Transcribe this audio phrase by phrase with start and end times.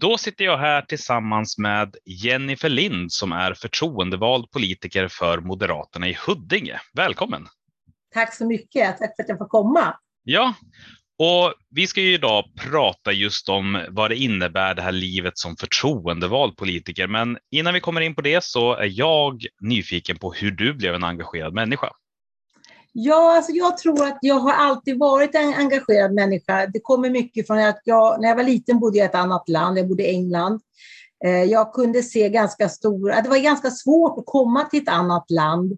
[0.00, 6.16] Då sitter jag här tillsammans med Jennifer Lind som är förtroendevald politiker för Moderaterna i
[6.26, 6.80] Huddinge.
[6.94, 7.46] Välkommen!
[8.14, 8.98] Tack så mycket.
[8.98, 9.94] Tack för att jag får komma.
[10.24, 10.54] Ja,
[11.18, 15.56] och vi ska ju idag prata just om vad det innebär det här livet som
[15.56, 17.06] förtroendevald politiker.
[17.06, 20.94] Men innan vi kommer in på det så är jag nyfiken på hur du blev
[20.94, 21.90] en engagerad människa.
[22.92, 26.66] Ja, alltså jag tror att jag har alltid varit en engagerad människa.
[26.66, 29.48] Det kommer mycket från att jag, när jag var liten bodde jag i ett annat
[29.48, 30.60] land, jag bodde i England.
[31.24, 35.30] Eh, jag kunde se ganska stora, det var ganska svårt att komma till ett annat
[35.30, 35.72] land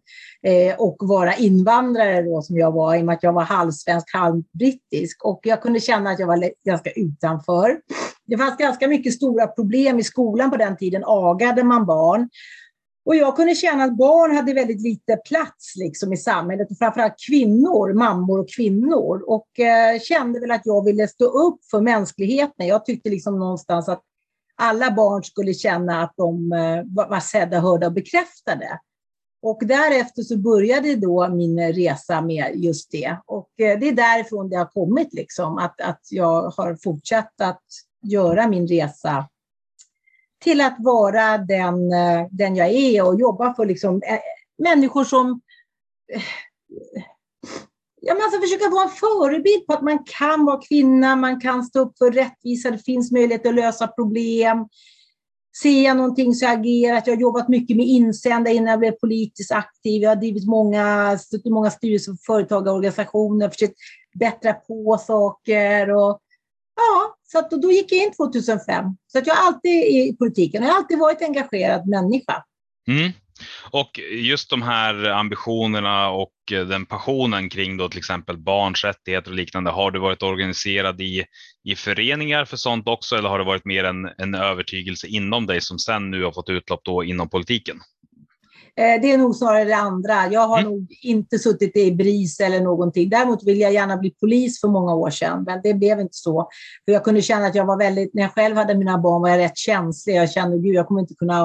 [0.46, 4.14] eh, och vara invandrare då som jag var, i och med att jag var halvsvensk,
[4.14, 5.24] halvbrittisk.
[5.24, 7.80] Och jag kunde känna att jag var ganska utanför.
[8.26, 12.28] Det fanns ganska mycket stora problem i skolan på den tiden, agade man barn.
[13.04, 17.14] Och jag kunde känna att barn hade väldigt lite plats liksom, i samhället, och framförallt
[17.28, 19.24] kvinnor, mammor och kvinnor.
[19.26, 22.66] Och eh, kände väl att jag ville stå upp för mänskligheten.
[22.66, 24.02] Jag tyckte liksom någonstans att
[24.56, 28.78] alla barn skulle känna att de eh, var sedda, hörda och bekräftade.
[29.42, 33.16] Och därefter så började då min resa med just det.
[33.26, 37.62] Och eh, det är därifrån det har kommit, liksom, att, att jag har fortsatt att
[38.02, 39.28] göra min resa
[40.42, 44.18] till att vara den, eh, den jag är och jobba för liksom, eh,
[44.58, 45.40] människor som
[46.14, 46.22] eh,
[48.00, 51.64] ja, men alltså försöka vara en förebild på att man kan vara kvinna, man kan
[51.64, 54.68] stå upp för rättvisa, det finns möjlighet att lösa problem.
[55.62, 56.94] Ser jag någonting så jag agerar.
[56.94, 60.02] Jag Jag har jobbat mycket med insändare innan jag blev politiskt aktiv.
[60.02, 63.76] Jag har drivit många, i många styrelser för företagarorganisationer, försökt
[64.14, 65.90] bättra på saker.
[65.90, 66.20] Och,
[66.76, 68.84] ja, så att, då gick jag in 2005.
[69.06, 72.44] Så att jag har alltid i politiken, jag har alltid varit engagerad människa.
[72.88, 73.12] Mm.
[73.70, 79.30] Och just de här ambitionerna och eh, den passionen kring då till exempel barns rättigheter
[79.30, 79.70] och liknande.
[79.70, 81.24] Har du varit organiserad i,
[81.64, 85.60] i föreningar för sånt också eller har det varit mer en, en övertygelse inom dig
[85.60, 87.80] som sen nu har fått utlopp då inom politiken?
[88.78, 90.28] Eh, det är nog snarare det andra.
[90.30, 90.72] Jag har mm.
[90.72, 93.08] nog inte suttit i BRIS eller någonting.
[93.08, 96.48] Däremot vill jag gärna bli polis för många år sedan, men det blev inte så.
[96.84, 99.28] För jag kunde känna att jag var väldigt, när jag själv hade mina barn var
[99.28, 100.14] jag rätt känslig.
[100.14, 101.42] Jag kände, gud, jag kommer inte kunna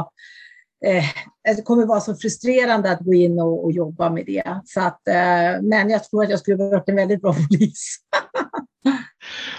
[0.86, 4.62] eh, det kommer vara så frustrerande att gå in och, och jobba med det.
[4.66, 7.98] Så att, eh, men jag tror att jag skulle varit en väldigt bra polis.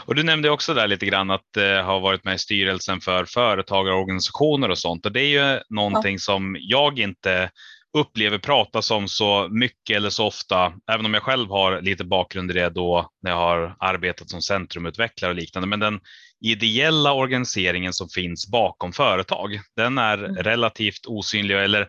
[0.06, 3.25] Och du nämnde också där lite grann att eh, ha varit med i styrelsen för
[3.25, 5.06] företagarorganisationer och sånt.
[5.06, 6.19] Och det är ju någonting ja.
[6.19, 7.51] som jag inte
[7.97, 12.51] upplever pratas om så mycket eller så ofta, även om jag själv har lite bakgrund
[12.51, 15.69] i det då när jag har arbetat som centrumutvecklare och liknande.
[15.69, 16.00] Men den
[16.41, 20.37] ideella organiseringen som finns bakom företag, den är mm.
[20.37, 21.81] relativt osynlig eller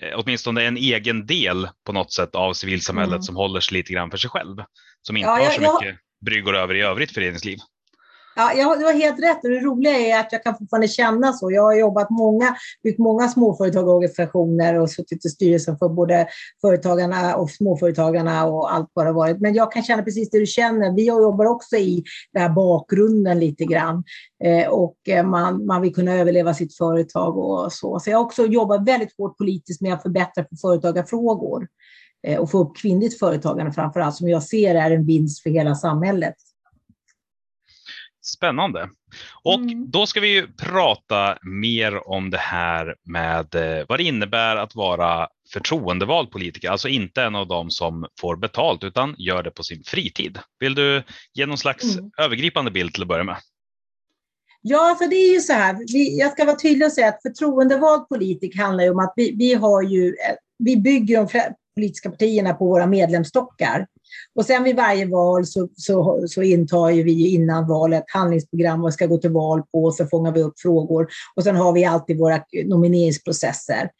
[0.00, 3.22] eh, åtminstone en egen del på något sätt av civilsamhället mm.
[3.22, 4.56] som håller sig lite grann för sig själv,
[5.02, 7.58] som inte ja, har så mycket bryggor över i övrigt föreningsliv.
[8.36, 11.32] Ja, jag, du har helt rätt och det roliga är att jag kan fortfarande känna
[11.32, 11.50] så.
[11.50, 16.26] Jag har jobbat många, byggt många småföretagarorganisationer och suttit i styrelsen för både
[16.60, 19.40] företagarna och småföretagarna och allt vad det varit.
[19.40, 20.96] Men jag kan känna precis det du känner.
[20.96, 24.04] Vi jobbar också i den här bakgrunden lite grann
[24.44, 28.00] eh, och eh, man, man vill kunna överleva sitt företag och så.
[28.00, 31.66] Så jag har också jobbat väldigt hårt politiskt med att förbättra för företagarfrågor
[32.38, 35.74] och få upp kvinnligt företagande framför allt, som jag ser är en vinst för hela
[35.74, 36.34] samhället.
[38.24, 38.88] Spännande.
[39.42, 39.90] Och mm.
[39.90, 44.74] då ska vi ju prata mer om det här med eh, vad det innebär att
[44.74, 49.62] vara förtroendevald politiker, alltså inte en av dem som får betalt utan gör det på
[49.62, 50.38] sin fritid.
[50.60, 51.02] Vill du
[51.34, 52.10] ge någon slags mm.
[52.18, 53.36] övergripande bild till att börja med?
[54.60, 57.22] Ja, för det är ju så här, vi, jag ska vara tydlig och säga att
[57.22, 61.28] förtroendevald politik handlar ju om att vi, vi har ju, eh, vi bygger de
[61.74, 63.86] politiska partierna på våra medlemsstockar.
[64.34, 68.90] Och sen vid varje val så, så, så intar ju vi innan valet handlingsprogram vad
[68.90, 71.08] vi ska gå till val på och så fångar vi upp frågor.
[71.36, 73.90] Och sen har vi alltid våra nomineringsprocesser.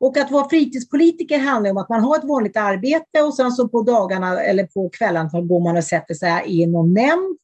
[0.00, 3.68] Och att vara fritidspolitiker handlar om att man har ett vanligt arbete och sen så
[3.68, 7.38] på dagarna eller på kvällarna så går man och sätter sig i någon nämnd.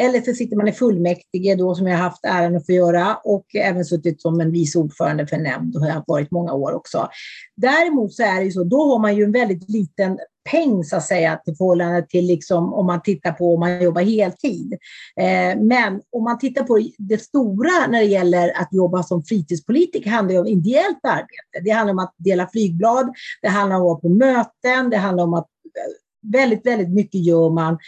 [0.00, 3.16] Eller så sitter man i fullmäktige då som jag har haft äran att få göra
[3.24, 7.08] och även suttit som en vice ordförande för nämnd och har varit många år också.
[7.56, 10.18] Däremot så är det ju så, då har man ju en väldigt liten
[10.50, 14.02] peng så att säga till förhållande till liksom, om man tittar på om man jobbar
[14.02, 14.72] heltid.
[15.20, 20.10] Eh, men om man tittar på det stora när det gäller att jobba som fritidspolitiker
[20.10, 21.64] handlar det om ideellt arbete.
[21.64, 25.24] Det handlar om att dela flygblad, det handlar om att vara på möten, det handlar
[25.24, 27.78] om att eh, väldigt, väldigt mycket gör man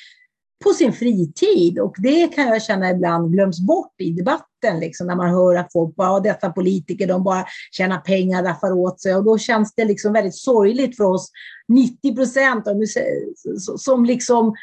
[0.64, 1.78] på sin fritid.
[1.78, 5.72] Och det kan jag känna ibland glöms bort i debatten, liksom, när man hör att
[5.72, 9.14] folk bara, dessa politiker, de bara tjänar pengar, raffar åt sig.
[9.14, 11.30] Och då känns det liksom väldigt sorgligt för oss
[11.68, 12.64] 90 procent
[13.78, 14.54] som liksom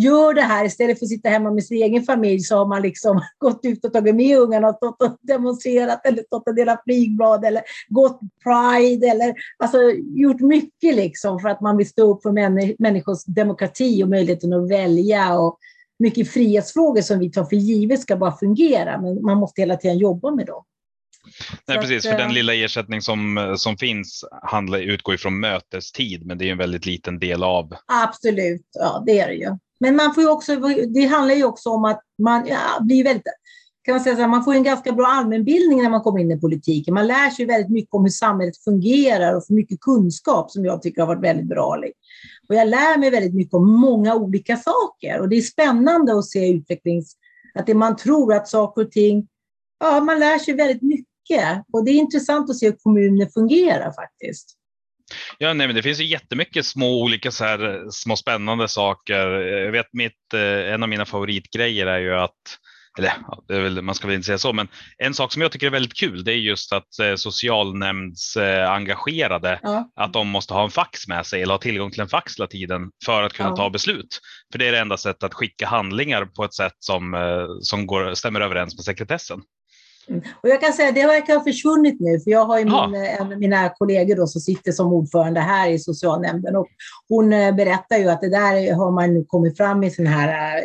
[0.00, 2.82] gör det här istället för att sitta hemma med sin egen familj så har man
[2.82, 6.82] liksom gått ut och tagit med ungarna och stått och demonstrerat eller stått och delat
[6.84, 9.78] flygblad eller gått Pride eller alltså
[10.16, 12.32] gjort mycket liksom för att man vill stå upp för
[12.82, 15.58] människors demokrati och möjligheten att välja och
[15.98, 19.98] mycket frihetsfrågor som vi tar för givet ska bara fungera, men man måste hela tiden
[19.98, 20.64] jobba med dem.
[21.66, 22.06] Nej, så precis.
[22.06, 26.48] Att, för den eh, lilla ersättning som, som finns handlar, utgår ifrån mötestid, men det
[26.48, 27.74] är en väldigt liten del av.
[27.86, 29.56] Absolut, ja det är det ju.
[29.80, 30.56] Men man får också,
[30.94, 33.24] det handlar ju också om att man ja, blir väldigt
[33.88, 36.30] kan man säga så här, man får en ganska bra allmänbildning när man kommer in
[36.30, 36.94] i politiken.
[36.94, 40.82] Man lär sig väldigt mycket om hur samhället fungerar och får mycket kunskap som jag
[40.82, 41.76] tycker har varit väldigt bra.
[41.76, 42.00] Liksom.
[42.48, 46.24] Och jag lär mig väldigt mycket om många olika saker och det är spännande att
[46.24, 47.16] se utvecklings...
[47.54, 49.28] Att det man tror att saker och ting...
[49.80, 53.92] Ja, man lär sig väldigt mycket och det är intressant att se hur kommuner fungerar
[53.92, 54.57] faktiskt.
[55.38, 59.28] Ja, nej, men det finns ju jättemycket små olika så här, små spännande saker.
[59.40, 62.58] Jag vet mitt, eh, en av mina favoritgrejer är ju att
[62.98, 63.12] eller
[63.60, 64.68] väl, man ska väl inte säga så, men
[64.98, 69.58] en sak som jag tycker är väldigt kul, det är just att eh, socialnämndsengagerade, eh,
[69.62, 69.90] ja.
[69.96, 72.46] att de måste ha en fax med sig eller ha tillgång till en fax hela
[72.46, 73.56] tiden för att kunna ja.
[73.56, 74.20] ta beslut.
[74.52, 77.86] För det är det enda sättet att skicka handlingar på ett sätt som, eh, som
[77.86, 79.40] går, stämmer överens med sekretessen.
[80.08, 80.22] Mm.
[80.42, 82.94] Och jag kan säga att det verkar ha försvunnit nu, för jag har ju min,
[82.94, 86.66] eh, en av mina kollegor då, som sitter som ordförande här i socialnämnden och
[87.08, 90.62] hon eh, berättar ju att det där har man kommit fram i sån här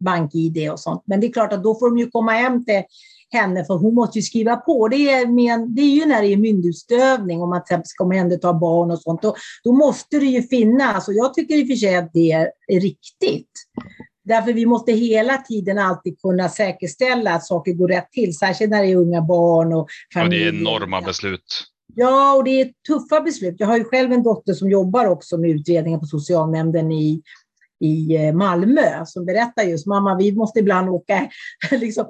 [0.00, 1.02] bank-id och sånt.
[1.06, 2.82] Men det är klart att då får de ju komma hem till
[3.30, 4.88] henne för hon måste ju skriva på.
[4.88, 8.04] Det är, med, det är ju när det är myndighetsutövning om man till exempel ska
[8.04, 9.22] omhänderta barn och sånt.
[9.22, 9.34] Då,
[9.64, 12.80] då måste det ju finnas och jag tycker i och för sig att det är
[12.80, 13.50] riktigt.
[14.26, 18.82] Därför vi måste hela tiden alltid kunna säkerställa att saker går rätt till, särskilt när
[18.82, 20.46] det är unga barn och familjer.
[20.46, 21.64] Ja, det är enorma beslut.
[21.94, 23.54] Ja, och det är tuffa beslut.
[23.58, 27.22] Jag har ju själv en dotter som jobbar också med utredningar på socialnämnden i
[27.80, 31.28] i eh, Malmö som berättar just mamma, vi måste ibland åka,
[31.70, 32.06] liksom,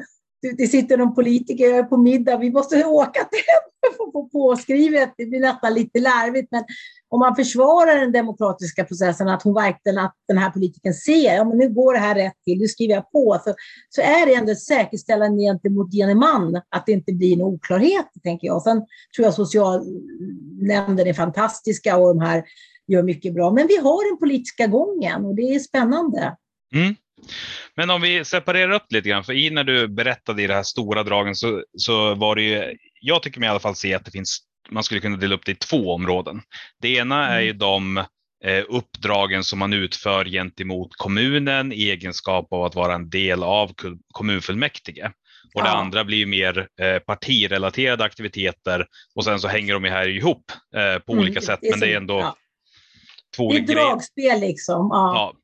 [0.56, 5.14] det sitter någon politiker på middag, vi måste åka till henne för att få påskrivet.
[5.16, 6.64] Det blir nästan lite larvigt, men
[7.08, 11.44] om man försvarar den demokratiska processen, att hon verkligen, att den här politikern ser, ja
[11.44, 13.54] men nu går det här rätt till, nu skriver jag på, så,
[13.88, 18.06] så är det ändå ett säkerställande gentemot gene man att det inte blir någon oklarhet,
[18.22, 18.62] tänker jag.
[18.62, 18.76] Sen
[19.16, 22.44] tror jag socialnämnden är fantastiska och de här
[22.86, 23.50] gör mycket bra.
[23.50, 26.36] Men vi har den politiska gången och det är spännande.
[26.74, 26.94] Mm.
[27.74, 30.62] Men om vi separerar upp lite grann, för i när du berättade i de här
[30.62, 34.04] stora dragen så, så var det ju, jag tycker mig i alla fall se att
[34.04, 34.38] det finns,
[34.70, 36.42] man skulle kunna dela upp det i två områden.
[36.80, 37.58] Det ena är ju mm.
[37.58, 37.96] de
[38.44, 43.72] eh, uppdragen som man utför gentemot kommunen i egenskap av att vara en del av
[44.12, 45.12] kommunfullmäktige.
[45.54, 50.52] Och det andra blir mer eh, partirelaterade aktiviteter och sen så hänger de här ihop
[50.76, 51.58] eh, på mm, olika sätt.
[51.62, 52.36] Men det är ändå ja
[53.36, 53.88] två olika grejer.
[53.88, 54.88] dragspel liksom.
[54.92, 55.12] Ja.
[55.14, 55.34] ja.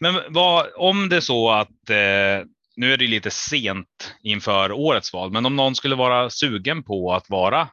[0.00, 2.46] Men vad, om det är så att eh,
[2.76, 7.12] nu är det lite sent inför årets val, men om någon skulle vara sugen på
[7.12, 7.68] att vara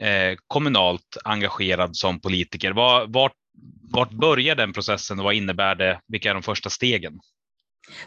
[0.00, 3.36] eh, kommunalt engagerad som politiker, var, vart,
[3.92, 6.00] vart börjar den processen och vad innebär det?
[6.08, 7.20] Vilka är de första stegen?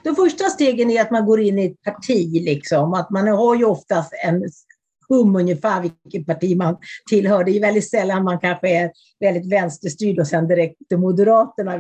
[0.03, 2.93] De första stegen är att man går in i ett parti, liksom.
[2.93, 4.43] att man har ju oftast en
[5.09, 6.77] hum ungefär vilket parti man
[7.09, 7.43] tillhör.
[7.43, 11.79] Det är väldigt sällan man kanske är väldigt vänsterstyrd och sen direkt till Moderaterna.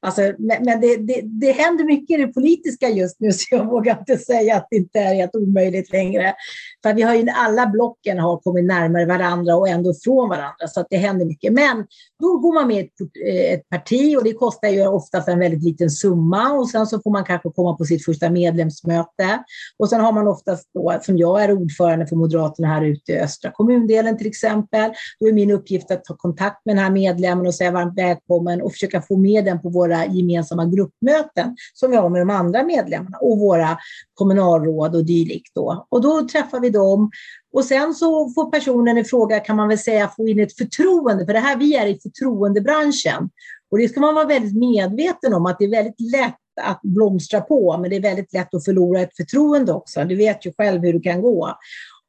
[0.00, 3.98] Alltså, men det, det, det händer mycket i det politiska just nu så jag vågar
[3.98, 6.34] inte säga att det inte är helt omöjligt längre.
[6.84, 10.80] För vi har ju, alla blocken har kommit närmare varandra och ändå från varandra så
[10.80, 11.52] att det händer mycket.
[11.52, 11.86] Men
[12.22, 12.90] då går man med i ett,
[13.26, 17.00] eh, ett parti och det kostar ju oftast en väldigt liten summa och sen så
[17.00, 19.44] får man kanske komma på sitt första medlemsmöte.
[19.78, 23.20] Och sen har man oftast då, som jag är ordförande för Moderaterna här ute i
[23.20, 27.46] östra kommundelen till exempel, då är min uppgift att ta kontakt med den här medlemmen
[27.46, 31.96] och säga varmt välkommen och försöka få med den på våra gemensamma gruppmöten som vi
[31.96, 33.78] har med de andra medlemmarna och våra
[34.14, 35.54] kommunalråd och dylikt.
[35.54, 35.86] Då.
[35.88, 37.10] Och då träffar vi dem
[37.54, 41.26] och sen så får personen i fråga, kan man väl säga, få in ett förtroende,
[41.26, 43.30] för det här vi är i förtroendebranschen.
[43.70, 47.40] Och det ska man vara väldigt medveten om, att det är väldigt lätt att blomstra
[47.40, 50.04] på, men det är väldigt lätt att förlora ett förtroende också.
[50.04, 51.58] Du vet ju själv hur det kan gå.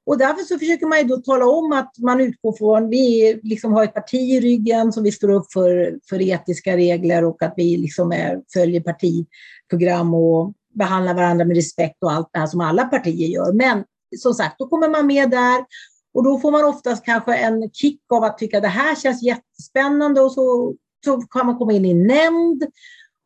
[0.06, 3.74] Och därför så försöker man ju då tala om att man utgår från, vi liksom
[3.74, 7.54] har ett parti i ryggen som vi står upp för, för etiska regler och att
[7.58, 12.62] vi liksom är, följer partiprogram och behandlar varandra med respekt och allt det här som
[12.62, 13.54] alla partier gör.
[13.54, 13.84] Men
[14.20, 15.66] som sagt, då kommer man med där
[16.14, 20.22] och då får man oftast kanske en kick av att tycka det här känns jättespännande
[20.22, 22.64] och så, så kan man komma in i en nämnd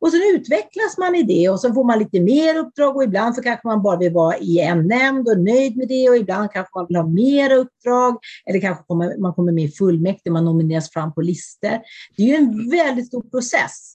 [0.00, 3.34] och sen utvecklas man i det och så får man lite mer uppdrag och ibland
[3.34, 6.50] så kanske man bara vill vara i en nämnd och nöjd med det och ibland
[6.52, 10.44] kanske man vill ha mer uppdrag eller kanske kommer, man kommer med i fullmäktige, man
[10.44, 11.78] nomineras fram på listor.
[12.16, 13.94] Det är ju en väldigt stor process.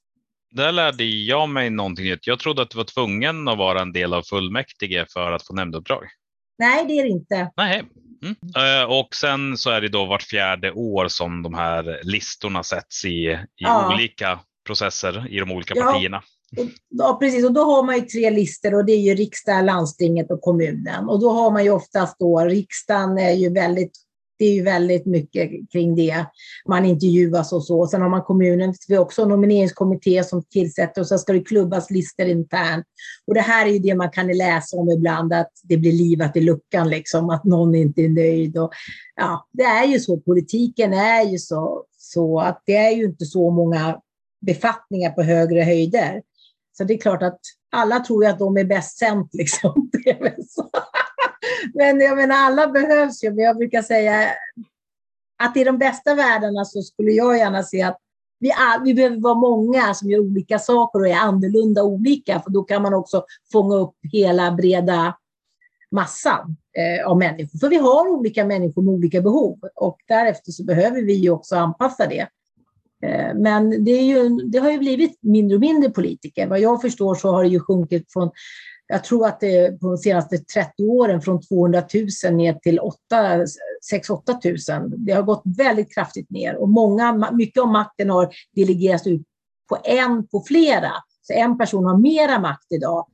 [0.51, 2.27] där lärde jag mig någonting nytt.
[2.27, 5.53] Jag trodde att du var tvungen att vara en del av fullmäktige för att få
[5.53, 6.03] nämnduppdrag.
[6.57, 7.51] Nej, det är det inte.
[7.57, 7.83] Nej.
[8.23, 8.35] Mm.
[8.55, 13.05] Eh, och sen så är det då vart fjärde år som de här listorna sätts
[13.05, 13.93] i, i ja.
[13.93, 15.83] olika processer i de olika ja.
[15.83, 16.23] partierna.
[16.89, 17.45] Ja, precis.
[17.45, 21.09] Och då har man ju tre listor och det är ju riksdag, landstinget och kommunen.
[21.09, 24.04] Och då har man ju oftast då, riksdagen är ju väldigt
[24.37, 26.25] det är ju väldigt mycket kring det.
[26.67, 27.87] Man intervjuas och så.
[27.87, 31.39] Sen har man kommunen, vi har också en nomineringskommitté som tillsätter och så ska det
[31.39, 32.85] klubbas listor internt.
[33.27, 36.37] Och det här är ju det man kan läsa om ibland, att det blir livat
[36.37, 38.57] i luckan, liksom, att någon inte är nöjd.
[38.57, 38.71] Och,
[39.15, 43.25] ja, det är ju så, politiken är ju så, så att det är ju inte
[43.25, 43.99] så många
[44.41, 46.21] befattningar på högre höjder.
[46.77, 47.39] Så det är klart att
[47.71, 49.29] alla tror ju att de är bäst sänt.
[49.33, 49.89] Liksom.
[51.73, 53.33] Men jag menar, alla behövs ju.
[53.33, 54.29] Men jag brukar säga
[55.43, 57.97] att i de bästa världarna så skulle jag gärna se att
[58.39, 62.51] vi, all, vi behöver vara många som gör olika saker och är annorlunda olika, för
[62.51, 65.17] då kan man också fånga upp hela breda
[65.91, 67.59] massan eh, av människor.
[67.59, 71.55] För vi har olika människor med olika behov och därefter så behöver vi ju också
[71.55, 72.27] anpassa det.
[73.03, 76.47] Eh, men det, ju, det, har ju blivit mindre och mindre politiker.
[76.47, 78.31] Vad jag förstår så har det ju sjunkit från,
[78.87, 81.83] jag tror att det på de senaste 30 åren, från 200
[82.23, 82.79] 000 ner till
[83.93, 84.93] 6-8 000.
[84.97, 89.21] Det har gått väldigt kraftigt ner och många, mycket av makten har delegerats ut
[89.69, 90.91] på en på flera.
[91.21, 93.07] Så en person har mera makt idag,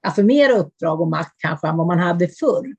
[0.00, 2.74] alltså mera uppdrag och makt kanske än vad man hade förr.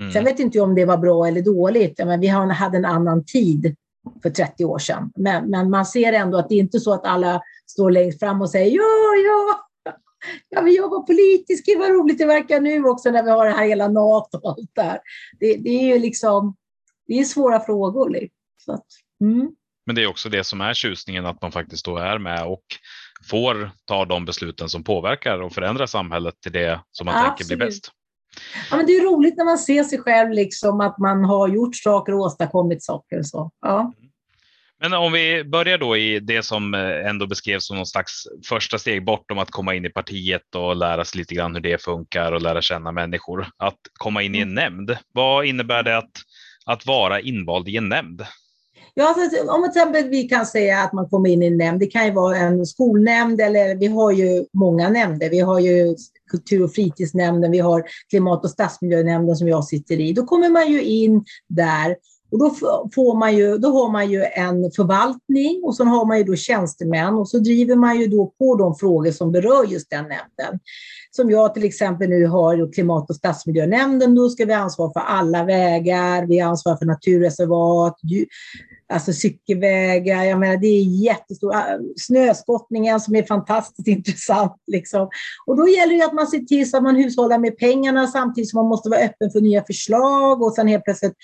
[0.00, 0.12] Mm.
[0.12, 3.24] Sen vet inte jag om det var bra eller dåligt, men vi hade en annan
[3.24, 3.76] tid
[4.22, 5.12] för 30 år sedan.
[5.16, 8.42] Men, men man ser ändå att det är inte så att alla står längst fram
[8.42, 9.67] och säger ja, ja,
[10.48, 13.52] jag vill jobba politiskt, gud vad roligt det verkar nu också när vi har det
[13.52, 14.98] här hela NATO och allt där.
[15.40, 16.56] Det, det är ju liksom,
[17.06, 18.10] det är svåra frågor.
[18.10, 18.74] Liksom.
[18.74, 18.86] Att,
[19.20, 19.50] mm.
[19.86, 22.64] Men det är också det som är tjusningen, att man faktiskt då är med och
[23.30, 27.36] får ta de besluten som påverkar och förändrar samhället till det som man Absolut.
[27.36, 27.90] tänker blir bäst.
[28.70, 31.76] Ja, men det är roligt när man ser sig själv, liksom, att man har gjort
[31.76, 33.18] saker och åstadkommit saker.
[33.18, 33.50] Och så.
[33.60, 33.92] Ja.
[34.80, 38.78] Men om vi börjar då i det som eh, ändå beskrevs som någon slags första
[38.78, 42.32] steg bortom att komma in i partiet och lära sig lite grann hur det funkar
[42.32, 43.46] och lära känna människor.
[43.56, 44.96] Att komma in i en nämnd.
[45.12, 46.10] Vad innebär det att,
[46.66, 48.22] att vara invald i en nämnd?
[48.94, 49.14] Ja,
[49.48, 51.80] om till exempel vi kan säga att man kommer in i en nämnd.
[51.80, 55.30] Det kan ju vara en skolnämnd eller vi har ju många nämnder.
[55.30, 55.96] Vi har ju
[56.30, 60.12] kultur och fritidsnämnden, vi har klimat och stadsmiljönämnden som jag sitter i.
[60.12, 61.96] Då kommer man ju in där
[62.30, 62.50] och då,
[62.94, 66.36] får man ju, då har man ju en förvaltning och så har man ju då
[66.36, 70.60] tjänstemän och så driver man ju då på de frågor som berör just den nämnden.
[71.10, 75.44] Som jag till exempel nu har klimat och stadsmiljönämnden, då ska vi ansvara för alla
[75.44, 77.96] vägar, vi ansvarar för naturreservat,
[78.92, 81.60] alltså cykelvägar, jag menar det är jättestort, äh,
[81.96, 84.62] snöskottningen som är fantastiskt intressant.
[84.66, 85.08] Liksom.
[85.46, 88.50] Och då gäller det att man ser till så att man hushållar med pengarna samtidigt
[88.50, 91.14] som man måste vara öppen för nya förslag och sen helt plötsligt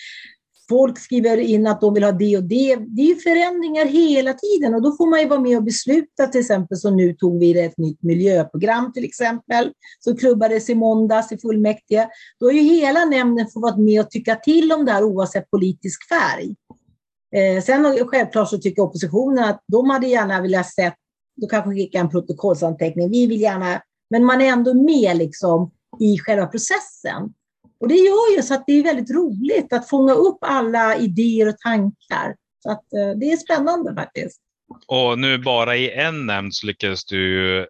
[0.68, 2.76] folk skriver in att de vill ha det och det.
[2.76, 6.26] Det är ju förändringar hela tiden och då får man ju vara med och besluta
[6.26, 11.32] till exempel som nu tog vi ett nytt miljöprogram till exempel som klubbades i måndags
[11.32, 12.08] i fullmäktige.
[12.40, 15.50] Då har ju hela nämnden fått vara med och tycka till om det här oavsett
[15.50, 16.54] politisk färg.
[17.36, 20.92] Eh, sen självklart så tycker oppositionen att de hade gärna velat se,
[21.36, 26.18] då kanske skicka en protokollsanteckning, vi vill gärna, men man är ändå med liksom i
[26.18, 27.32] själva processen.
[27.84, 31.48] Och det gör ju så att det är väldigt roligt att fånga upp alla idéer
[31.48, 32.36] och tankar.
[32.62, 34.40] Så att eh, det är spännande faktiskt.
[34.86, 37.66] Och nu bara i en nämnd så lyckades du eh,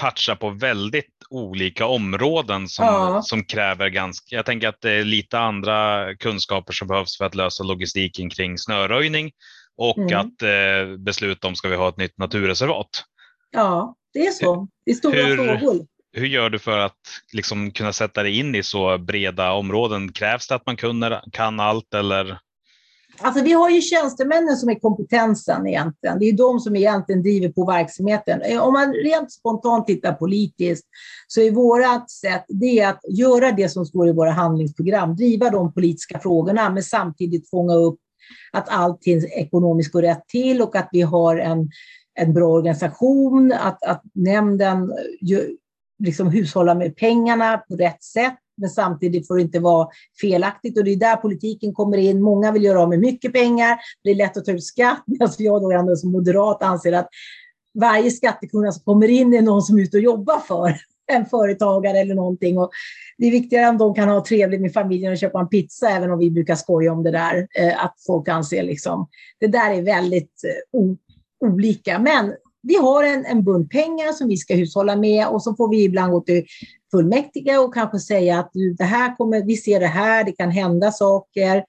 [0.00, 3.22] toucha på väldigt olika områden som, ja.
[3.22, 7.34] som kräver ganska, jag tänker att det är lite andra kunskaper som behövs för att
[7.34, 9.30] lösa logistiken kring snöröjning
[9.76, 10.20] och mm.
[10.20, 13.04] att eh, besluta om ska vi ha ett nytt naturreservat.
[13.50, 14.68] Ja, det är så.
[14.84, 15.86] Det är stora hur, frågor.
[16.18, 16.98] Hur gör du för att
[17.32, 20.12] liksom kunna sätta dig in i så breda områden?
[20.12, 22.38] Krävs det att man kunna, kan allt eller?
[23.20, 26.18] Alltså vi har ju tjänstemännen som är kompetensen egentligen.
[26.18, 28.42] Det är de som egentligen driver på verksamheten.
[28.42, 30.86] Eh, om man rent spontant tittar politiskt
[31.26, 35.72] så är vårt sätt det att göra det som står i våra handlingsprogram, driva de
[35.72, 37.98] politiska frågorna men samtidigt fånga upp
[38.52, 41.70] att allting ekonomiskt går rätt till och att vi har en,
[42.14, 44.92] en bra organisation, att, att nämnden
[45.98, 49.88] liksom hushålla med pengarna på rätt sätt, men samtidigt får det inte vara
[50.20, 50.78] felaktigt.
[50.78, 52.22] Och det är där politiken kommer in.
[52.22, 55.22] Många vill göra av med mycket pengar, det är lätt att ta ut skatt, medan
[55.26, 57.08] alltså jag då ändå som moderat anser att
[57.80, 60.76] varje skattekrona som kommer in är någon som är ute och jobbar för
[61.12, 62.58] en företagare eller någonting.
[62.58, 62.70] Och
[63.18, 66.10] det är viktigare om de kan ha trevligt med familjen och köpa en pizza, även
[66.10, 69.08] om vi brukar skoja om det där, eh, att folk anser liksom,
[69.40, 71.98] det där är väldigt eh, olika.
[71.98, 75.70] Men vi har en, en bunt pengar som vi ska hushålla med och så får
[75.70, 76.44] vi ibland gå till
[76.90, 80.92] fullmäktige och kanske säga att det här kommer, vi ser det här, det kan hända
[80.92, 81.64] saker.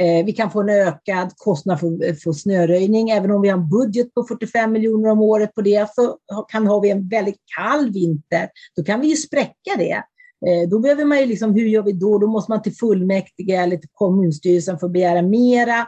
[0.00, 3.10] Eh, vi kan få en ökad kostnad för, för snöröjning.
[3.10, 6.16] Även om vi har en budget på 45 miljoner om året på det så
[6.48, 8.48] kan har vi en väldigt kall vinter.
[8.76, 10.02] Då kan vi ju spräcka det.
[10.46, 12.18] Eh, då behöver man ju liksom, hur gör vi då?
[12.18, 15.86] Då måste man till fullmäktige eller till kommunstyrelsen för att begära mera.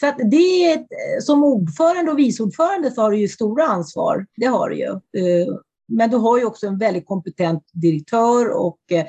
[0.00, 3.64] Så att det är, eh, som ordförande och vice ordförande så har du ju stora
[3.64, 4.26] ansvar.
[4.36, 4.90] Det har du ju.
[4.90, 5.48] Eh,
[5.88, 9.06] men du har ju också en väldigt kompetent direktör och eh,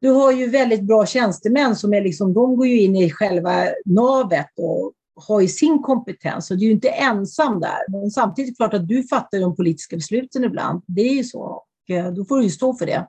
[0.00, 3.64] du har ju väldigt bra tjänstemän som är liksom, de går ju in i själva
[3.84, 4.92] navet och
[5.26, 6.50] har ju sin kompetens.
[6.50, 7.78] Och du är ju inte ensam där.
[7.88, 10.82] Men samtidigt är det klart att du fattar de politiska besluten ibland.
[10.86, 11.40] Det är ju så.
[11.40, 13.08] Och då får du ju stå för det.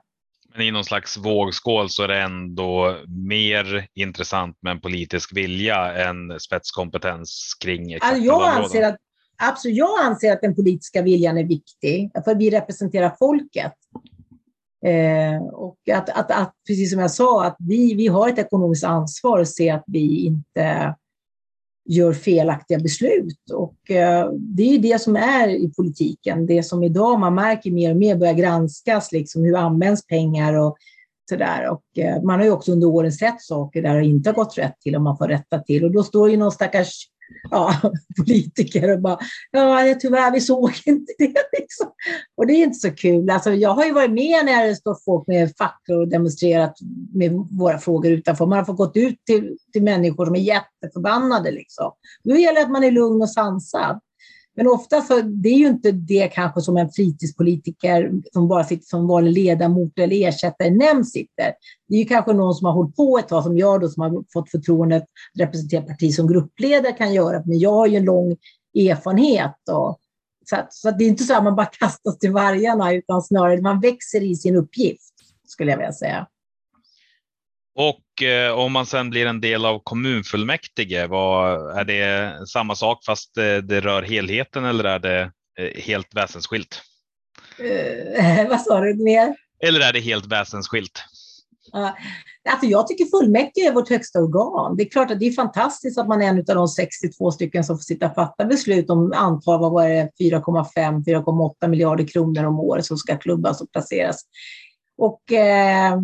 [0.58, 6.08] Men i någon slags vågskål så är det ändå mer intressant med en politisk vilja
[6.08, 8.96] än spetskompetens kring exakta alltså jag anser att
[9.42, 13.72] Absolut, jag anser att den politiska viljan är viktig, för vi representerar folket.
[14.86, 18.84] Eh, och att, att, att, precis som jag sa, att vi, vi har ett ekonomiskt
[18.84, 20.94] ansvar att se att vi inte
[21.88, 23.50] gör felaktiga beslut.
[23.52, 27.90] Och eh, det är det som är i politiken, det som idag man märker mer
[27.90, 30.76] och mer börjar granskas, liksom hur används pengar och
[31.30, 31.68] sådär.
[31.70, 34.58] Och eh, man har ju också under åren sett saker där det inte har gått
[34.58, 35.84] rätt till och man får rätta till.
[35.84, 37.06] Och då står ju någon stackars
[37.50, 37.74] ja,
[38.16, 39.18] politiker och bara,
[39.50, 41.34] ja tyvärr vi såg inte det.
[41.58, 41.86] Liksom.
[42.36, 43.30] Och det är inte så kul.
[43.30, 46.74] Alltså, jag har ju varit med när det står folk med facklor och demonstrerat
[47.14, 48.46] med våra frågor utanför.
[48.46, 51.50] Man har fått gått ut till, till människor som är jätteförbannade.
[51.50, 51.92] Liksom.
[52.24, 54.00] Då gäller det att man är lugn och sansad.
[54.58, 58.86] Men ofta så det är ju inte det kanske som en fritidspolitiker som bara sitter
[58.86, 61.52] som vanlig ledamot eller ersättare nämnd sitter.
[61.88, 64.02] Det är ju kanske någon som har hållit på ett tag, som jag då, som
[64.02, 67.42] har fått förtroendet att representera parti som gruppledare kan göra.
[67.44, 68.36] Men jag har ju en lång
[68.74, 69.56] erfarenhet.
[69.70, 69.98] Och,
[70.50, 73.22] så, att, så att det är inte så att man bara kastas till vargarna, utan
[73.22, 75.14] snarare man växer i sin uppgift,
[75.46, 76.26] skulle jag vilja säga.
[77.80, 83.04] Och eh, om man sen blir en del av kommunfullmäktige, vad, är det samma sak
[83.04, 85.20] fast eh, det rör helheten eller är det
[85.58, 86.82] eh, helt väsensskilt?
[87.60, 89.36] Uh, vad sa du mer?
[89.64, 91.02] Eller är det helt väsensskilt?
[91.74, 91.90] Uh,
[92.50, 94.76] alltså jag tycker fullmäktige är vårt högsta organ.
[94.76, 97.64] Det är klart att det är fantastiskt att man är en av de 62 stycken
[97.64, 102.60] som får sitta och fatta beslut om antal, vad var det, 4,5-4,8 miljarder kronor om
[102.60, 104.20] året som ska klubbas och placeras.
[104.98, 105.98] Och eh,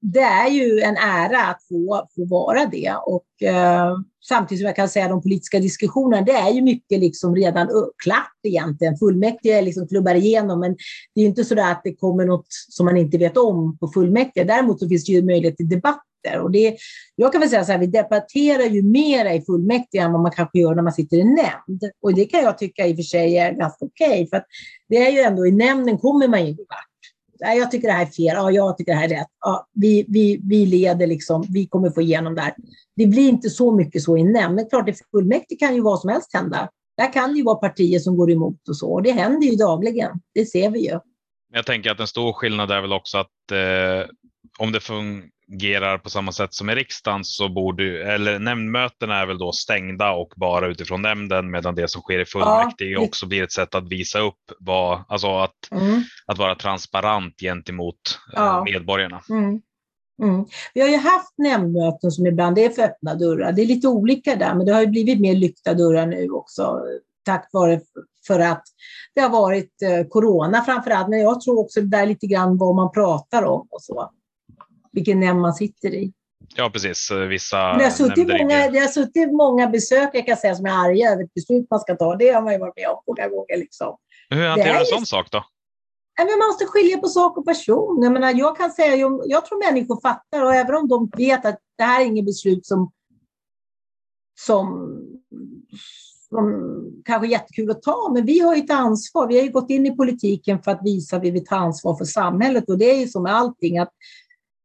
[0.00, 2.94] det är ju en ära att få, få vara det.
[3.06, 3.96] Och, eh,
[4.28, 7.68] samtidigt som jag kan säga att de politiska diskussionerna, det är ju mycket liksom redan
[8.04, 8.96] klart egentligen.
[8.96, 10.76] Fullmäktige liksom klubbar igenom, men
[11.14, 14.44] det är inte så att det kommer något som man inte vet om på fullmäktige.
[14.44, 16.38] Däremot så finns det ju möjlighet till debatter.
[16.42, 16.76] Och det,
[17.16, 20.32] jag kan väl säga så här, vi debatterar ju mera i fullmäktige än vad man
[20.32, 21.82] kanske gör när man sitter i nämnd.
[22.02, 24.42] Och det kan jag tycka i och för sig är ganska okej, okay, för
[24.88, 26.87] det är ju ändå i nämnden kommer man ju debatt
[27.40, 29.28] nej, jag tycker det här är fel, ja, jag tycker det här är rätt.
[29.40, 32.54] Ja, vi, vi, vi leder, liksom, vi kommer få igenom det här.
[32.96, 36.00] Det blir inte så mycket så i nämnd, men klart, i fullmäktige kan ju vad
[36.00, 36.68] som helst hända.
[36.96, 39.56] Där kan det ju vara partier som går emot och så, och det händer ju
[39.56, 40.10] dagligen.
[40.34, 40.98] Det ser vi ju.
[41.52, 44.08] Jag tänker att en stor skillnad är väl också att eh,
[44.58, 44.80] om det
[45.48, 50.12] fungerar på samma sätt som i riksdagen så borde, eller nämndmötena är väl då stängda
[50.12, 53.00] och bara utifrån nämnden medan det som sker i fullmäktige ja.
[53.00, 56.02] också blir ett sätt att visa upp vad, alltså att, mm.
[56.26, 57.94] att vara transparent gentemot
[58.36, 58.64] eh, ja.
[58.64, 59.22] medborgarna.
[59.30, 59.60] Mm.
[60.22, 60.46] Mm.
[60.74, 63.52] Vi har ju haft nämndmöten som ibland är för öppna dörrar.
[63.52, 66.80] Det är lite olika där, men det har ju blivit mer lyckta dörrar nu också
[67.24, 67.80] tack vare
[68.26, 68.62] för att
[69.14, 71.08] det har varit eh, corona framför allt.
[71.08, 74.10] Men jag tror också det där lite grann vad man pratar om och så
[74.98, 76.12] vilken nämnd man sitter i.
[76.56, 77.10] Ja, precis.
[77.28, 81.10] Vissa det, har suttit många, det har suttit många besökare kan säga, som är arga
[81.10, 82.16] över ett beslut man ska ta.
[82.16, 83.56] Det har man ju varit med om många gånger.
[83.56, 83.96] Liksom.
[84.30, 85.44] Hur hanterar du en sån sak då?
[86.18, 88.02] Men man måste skilja på sak och person.
[88.02, 91.46] Jag, menar, jag kan säga, jag, jag tror människor fattar och även om de vet
[91.46, 92.92] att det här är inget beslut som,
[94.40, 94.66] som,
[96.28, 96.44] som
[97.04, 99.28] kanske är jättekul att ta, men vi har ju ett ansvar.
[99.28, 101.96] Vi har ju gått in i politiken för att visa att vi vill ta ansvar
[101.96, 103.92] för samhället och det är ju som med allting att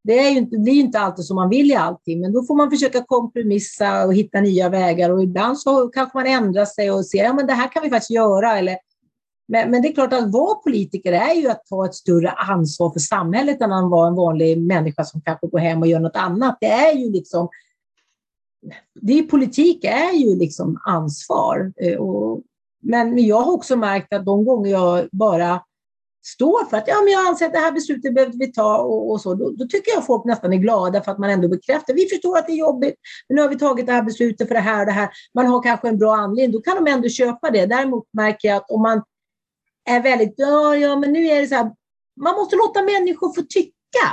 [0.03, 2.55] det, är ju inte, blir inte alltid som man vill i allting, men då får
[2.55, 5.09] man försöka kompromissa och hitta nya vägar.
[5.09, 7.89] Och ibland så kanske man ändrar sig och ser att ja, det här kan vi
[7.89, 8.57] faktiskt göra.
[8.57, 8.77] Eller,
[9.47, 12.89] men, men, det är klart att vara politiker är ju att ta ett större ansvar
[12.89, 16.15] för samhället än att vara en vanlig människa som kanske går hem och gör något
[16.15, 16.57] annat.
[16.61, 17.49] Det är ju liksom
[19.01, 21.73] det är, politik är ju liksom ansvar.
[21.77, 22.41] Eh, och,
[22.81, 25.61] men jag har också märkt att de gånger jag bara
[26.25, 29.11] står för att ja, men jag anser att det här beslutet behövde vi ta och,
[29.11, 31.93] och så, då, då, tycker jag folk nästan är glada för att man ändå bekräftar.
[31.93, 32.95] Vi förstår att det är jobbigt,
[33.27, 35.09] men nu har vi tagit det här beslutet för det här och det här.
[35.33, 37.65] Man har kanske en bra anledning, då kan de ändå köpa det.
[37.65, 39.03] Däremot märker jag att om man
[39.89, 41.71] är väldigt, ja, ja men nu är det så här,
[42.21, 44.05] man måste låta människor få tycka.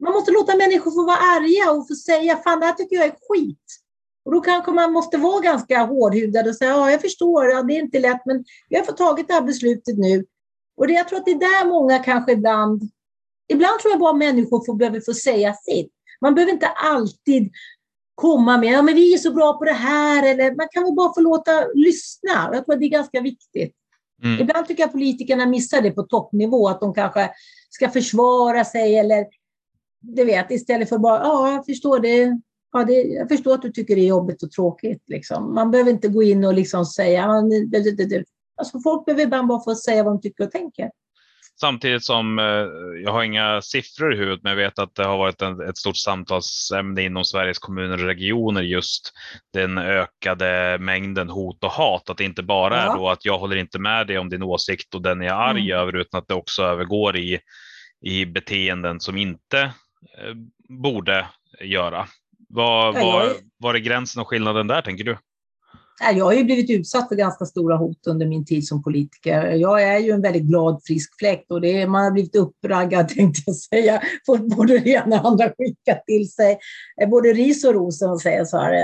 [0.00, 3.06] Man måste låta människor få vara arga och få säga, fan det här tycker jag
[3.06, 3.66] är skit.
[4.24, 7.76] Och då kanske man måste vara ganska hårdhudad och säga, ja jag förstår, ja, det
[7.76, 10.24] är inte lätt, men vi har fått tagit det här beslutet nu.
[10.76, 12.82] Och det, jag tror att det är där många kanske ibland,
[13.48, 15.92] ibland tror jag bara människor får, behöver få säga sitt.
[16.20, 17.52] Man behöver inte alltid
[18.14, 20.94] komma med, ja men vi är så bra på det här, eller man kan väl
[20.94, 22.50] bara få låta lyssna.
[22.52, 23.74] Jag tror att det är ganska viktigt.
[24.22, 24.40] Mm.
[24.40, 27.30] Ibland tycker jag politikerna missar det på toppnivå, att de kanske
[27.70, 29.26] ska försvara sig eller
[30.00, 32.40] du vet, istället för bara, ja, jag förstår det.
[32.72, 35.02] Ja, det, jag förstår att du tycker det är jobbigt och tråkigt.
[35.06, 35.54] Liksom.
[35.54, 37.26] Man behöver inte gå in och liksom säga,
[38.56, 40.90] alltså, folk behöver ibland bara få säga vad de tycker och tänker.
[41.60, 42.44] Samtidigt som eh,
[43.04, 45.78] jag har inga siffror i huvudet, men jag vet att det har varit en, ett
[45.78, 49.12] stort samtalsämne inom Sveriges kommuner och regioner just
[49.52, 52.10] den ökade mängden hot och hat.
[52.10, 52.92] Att det inte bara ja.
[52.92, 55.36] är då att jag håller inte med dig om din åsikt och den är jag
[55.36, 55.78] arg mm.
[55.78, 57.38] över, utan att det också övergår i,
[58.00, 60.34] i beteenden som inte eh,
[60.68, 61.26] borde
[61.60, 62.06] göra.
[62.48, 65.16] Var, var, var är gränsen och skillnaden där, tänker du?
[66.00, 69.50] Jag har ju blivit utsatt för ganska stora hot under min tid som politiker.
[69.50, 73.08] Jag är ju en väldigt glad, frisk fläkt och det är, man har blivit uppraggad,
[73.16, 74.02] tänkte jag säga.
[74.26, 76.58] Fått både det ena och andra skickat till sig.
[77.10, 78.74] Både ris och ros, om säger så här.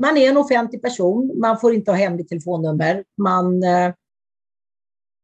[0.00, 3.04] Man är en offentlig person, man får inte ha hemligt telefonnummer.
[3.22, 3.94] Man, eh,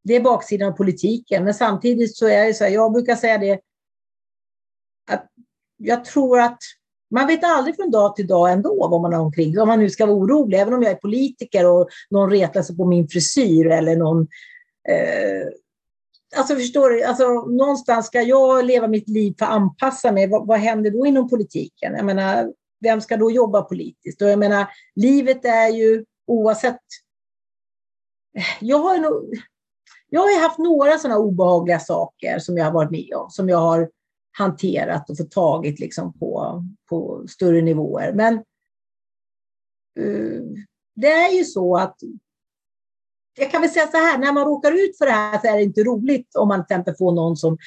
[0.05, 3.39] det är baksidan av politiken, men samtidigt så är det så här, jag brukar säga
[3.39, 3.61] det,
[5.11, 5.27] att
[5.77, 6.59] jag tror att
[7.15, 9.91] man vet aldrig från dag till dag ändå vad man har omkring Om man nu
[9.91, 13.67] ska vara orolig, även om jag är politiker och någon retar sig på min frisyr
[13.67, 14.23] eller någon...
[14.89, 15.49] Eh,
[16.37, 20.29] alltså förstår du, alltså, någonstans ska jag leva mitt liv för att anpassa mig.
[20.29, 21.95] Vad, vad händer då inom politiken?
[21.97, 24.23] Jag menar, vem ska då jobba politiskt?
[24.23, 26.81] Och jag menar, livet är ju oavsett...
[28.61, 29.35] Jag har, nog,
[30.09, 33.59] jag har haft några sådana obehagliga saker som jag har varit med om, som jag
[33.59, 33.91] har
[34.39, 38.13] hanterat och fått tagit liksom på, på större nivåer.
[38.13, 38.35] Men
[40.01, 40.43] uh,
[40.97, 41.97] det är ju så att
[43.39, 45.57] jag kan väl säga så här, när man råkar ut för det här så är
[45.57, 47.59] det inte roligt om man till exempel får någon som,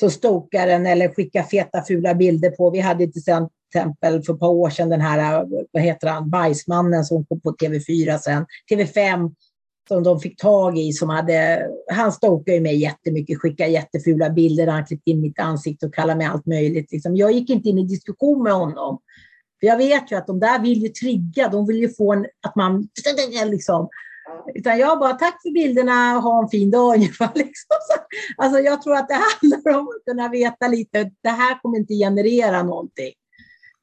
[0.00, 2.70] som stokar en eller skickar feta fula bilder på.
[2.70, 7.04] Vi hade till exempel för ett par år sedan den här, vad heter han, bajsmannen
[7.04, 9.34] som kom på TV4 sen, TV5,
[9.88, 10.92] som de fick tag i.
[10.92, 15.94] Som hade, han stalkade mig jättemycket, skickade jättefula bilder, han klippte in mitt ansikte och
[15.94, 16.92] kallade mig allt möjligt.
[16.92, 17.16] Liksom.
[17.16, 18.98] Jag gick inte in i diskussion med honom.
[19.60, 22.26] För jag vet ju att de där vill ju trigga, de vill ju få en,
[22.46, 22.88] att man...
[23.50, 23.88] Liksom.
[24.54, 27.30] Utan jag bara, tack för bilderna, ha en fin dag ungefär.
[27.34, 27.76] Liksom.
[28.36, 31.94] Alltså, jag tror att det handlar om att kunna veta lite, det här kommer inte
[31.94, 33.12] generera någonting.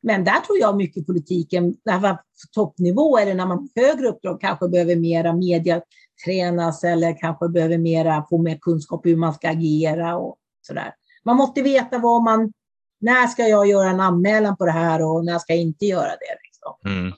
[0.03, 2.17] Men där tror jag mycket politiken, på
[2.53, 5.81] toppnivå eller när man på högre uppdrag kanske behöver mera media
[6.25, 10.93] tränas eller kanske behöver mera, få mer kunskap hur man ska agera och sådär.
[11.25, 12.53] Man måste veta vad man,
[12.99, 16.09] när ska jag göra en anmälan på det här och när ska jag inte göra
[16.09, 16.37] det.
[16.43, 16.97] Liksom.
[16.97, 17.13] Mm.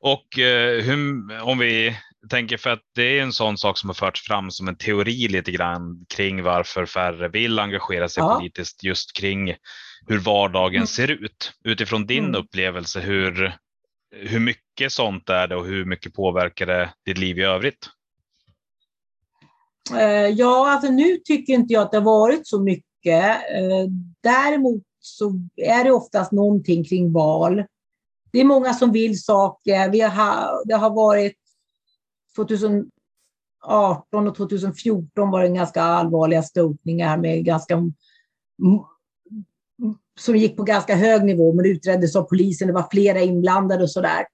[0.00, 1.96] Och eh, hur, om vi
[2.30, 5.28] tänker för att det är en sån sak som har förts fram som en teori
[5.28, 8.36] lite grann kring varför färre vill engagera sig ja.
[8.38, 9.54] politiskt just kring
[10.06, 10.86] hur vardagen mm.
[10.86, 11.52] ser ut.
[11.64, 12.40] Utifrån din mm.
[12.40, 13.56] upplevelse, hur,
[14.10, 17.88] hur mycket sånt är det och hur mycket påverkar det ditt liv i övrigt?
[19.90, 23.24] Eh, ja, alltså nu tycker inte jag att det har varit så mycket.
[23.34, 23.86] Eh,
[24.20, 27.64] däremot så är det oftast någonting kring val.
[28.32, 29.90] Det är många som vill saker.
[29.90, 31.36] Vi har, det har varit
[32.36, 32.90] 2018
[34.28, 37.78] och 2014 var det ganska allvarliga störtningar med ganska
[40.20, 42.68] som gick på ganska hög nivå, men utreddes av polisen.
[42.68, 44.26] Det var flera inblandade och sådär.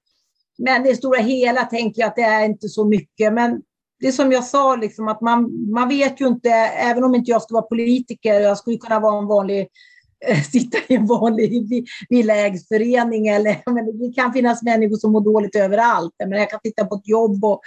[0.57, 3.33] Men i det stora hela tänker jag att det är inte så mycket.
[3.33, 3.61] Men
[3.99, 7.31] det är som jag sa, liksom, att man, man vet ju inte, även om inte
[7.31, 9.67] jag skulle vara politiker, jag skulle kunna vara en vanlig
[10.27, 13.27] eh, sitta i en vanlig villaägsförening.
[13.27, 16.13] Eller, men det kan finnas människor som mår dåligt överallt.
[16.19, 17.45] Men jag kan titta på ett jobb.
[17.45, 17.61] Och,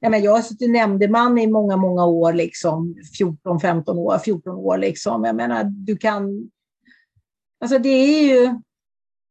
[0.00, 4.18] jag, menar, jag har suttit nämndeman i många, många år, liksom, 14-15 år.
[4.18, 5.24] 14 år liksom.
[5.24, 6.50] Jag menar, du kan
[7.60, 8.54] Alltså det är ju,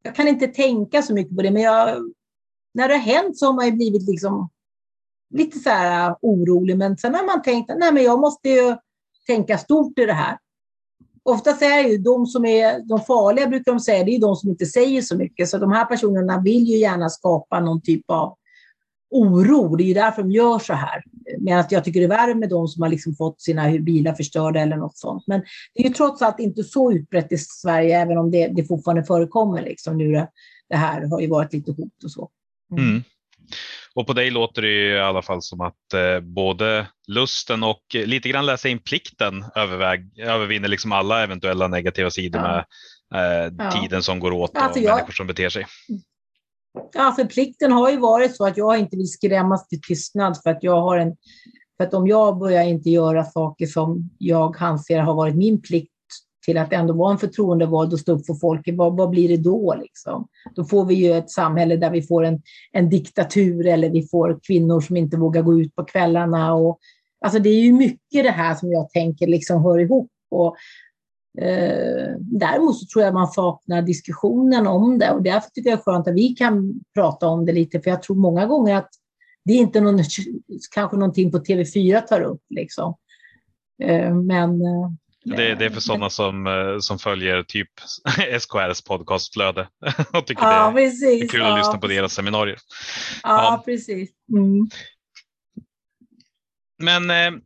[0.03, 2.13] jag kan inte tänka så mycket på det, men jag,
[2.73, 4.49] när det har hänt så har man ju blivit liksom
[5.29, 6.77] lite så här äh, orolig.
[6.77, 8.75] Men sen har man tänkt att nej, men jag måste ju
[9.27, 10.37] tänka stort i det här.
[11.23, 14.35] Oftast är det ju de som är de farliga, brukar de säga, det är de
[14.35, 15.49] som inte säger så mycket.
[15.49, 18.37] Så de här personerna vill ju gärna skapa någon typ av
[19.09, 19.75] oro.
[19.75, 21.03] Det är ju därför de gör så här.
[21.39, 24.13] Men att jag tycker det är värre med de som har liksom fått sina bilar
[24.13, 25.23] förstörda eller något sånt.
[25.27, 25.41] Men
[25.73, 29.03] det är ju trots allt inte så utbrett i Sverige, även om det, det fortfarande
[29.03, 29.61] förekommer.
[29.61, 29.97] Liksom.
[29.97, 30.29] Nu det,
[30.69, 32.29] det här har ju varit lite hot och så.
[32.71, 32.89] Mm.
[32.89, 33.03] Mm.
[33.95, 38.29] Och på dig låter det i alla fall som att eh, både lusten och lite
[38.29, 42.47] grann läsa in plikten överväg, övervinner liksom alla eventuella negativa sidor ja.
[42.47, 42.65] med
[43.15, 43.71] eh, ja.
[43.71, 45.65] tiden som går åt och alltså jag, människor som beter sig.
[46.93, 50.49] Ja, för plikten har ju varit så att jag inte vill skrämmas till tystnad för
[50.49, 51.15] att jag har en
[51.77, 55.91] för att om jag börjar inte göra saker som jag anser har varit min plikt
[56.45, 59.37] till att ändå vara en förtroendevald och stå upp för folket, vad, vad blir det
[59.37, 59.75] då?
[59.81, 60.27] Liksom?
[60.55, 64.39] Då får vi ju ett samhälle där vi får en, en diktatur eller vi får
[64.47, 66.53] kvinnor som inte vågar gå ut på kvällarna.
[66.53, 66.79] Och,
[67.25, 70.11] alltså det är ju mycket det här som jag tänker liksom hör ihop.
[70.31, 70.55] Och,
[71.41, 75.81] eh, däremot så tror jag man saknar diskussionen om det och därför tycker jag det
[75.81, 78.89] är skönt att vi kan prata om det lite, för jag tror många gånger att
[79.45, 79.99] det är inte någon,
[80.75, 82.41] kanske någonting på TV4 tar upp.
[82.49, 82.97] Liksom.
[83.83, 84.91] Eh, men eh,
[85.25, 87.69] det, det, är för sådana som, som följer typ
[88.39, 89.67] SKRs podcastflöde
[90.13, 92.57] och tycker ja, det är, är kul att lyssna på deras seminarier.
[93.23, 93.63] Ja, ja.
[93.65, 94.09] precis.
[94.33, 94.69] Mm.
[96.79, 97.41] Men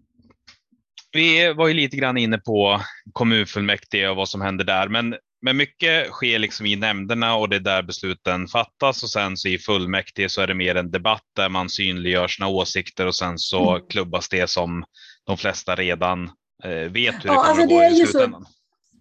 [1.14, 2.82] vi var ju lite grann inne på
[3.14, 7.56] kommunfullmäktige och vad som händer där, men, men mycket sker liksom i nämnderna och det
[7.56, 11.26] är där besluten fattas och sen så i fullmäktige så är det mer en debatt
[11.36, 13.88] där man synliggör sina åsikter och sen så mm.
[13.90, 14.84] klubbas det som
[15.26, 16.30] de flesta redan
[16.64, 18.44] Eh, vet hur det ja, kommer alltså att gå i slutändan.
[18.44, 18.50] Så,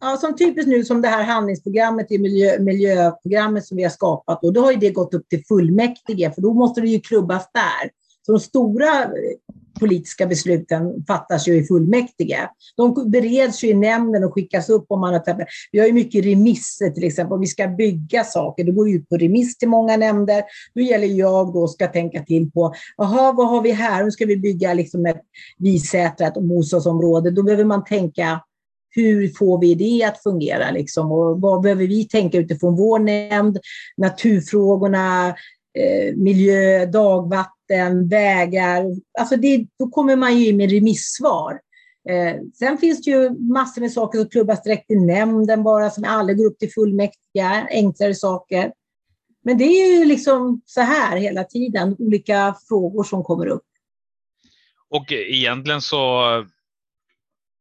[0.00, 4.44] ja, som typiskt nu som det här handlingsprogrammet, i miljö, miljöprogrammet som vi har skapat,
[4.44, 7.50] och då har ju det gått upp till fullmäktige, för då måste det ju klubbas
[7.52, 7.90] där.
[8.26, 9.10] Så de stora
[9.80, 12.48] politiska besluten fattas ju i fullmäktige.
[12.76, 16.24] De bereds ju i nämnden och skickas upp om man har Vi har ju mycket
[16.24, 19.68] remisser till exempel, om vi ska bygga saker, då går det ut på remiss till
[19.68, 20.42] många nämnder.
[20.74, 24.04] Då gäller jag då ska tänka till på, jaha, vad har vi här?
[24.04, 25.20] Nu ska vi bygga liksom ett
[25.58, 27.30] Visätra, ett bostadsområde.
[27.30, 28.40] Då behöver man tänka
[28.90, 30.70] hur får vi det att fungera?
[30.70, 31.12] Liksom?
[31.12, 33.58] Och vad behöver vi tänka utifrån vår nämnd?
[33.96, 35.28] Naturfrågorna,
[35.78, 38.84] eh, miljö, dagvatten möten, vägar.
[39.18, 41.60] Alltså det, då kommer man ju in med remissvar.
[42.08, 46.04] Eh, sen finns det ju massor med saker som klubbas direkt i nämnden bara, som
[46.04, 48.72] aldrig går upp till fullmäktige, enklare saker.
[49.44, 53.64] Men det är ju liksom så här hela tiden, olika frågor som kommer upp.
[54.90, 56.22] Och egentligen så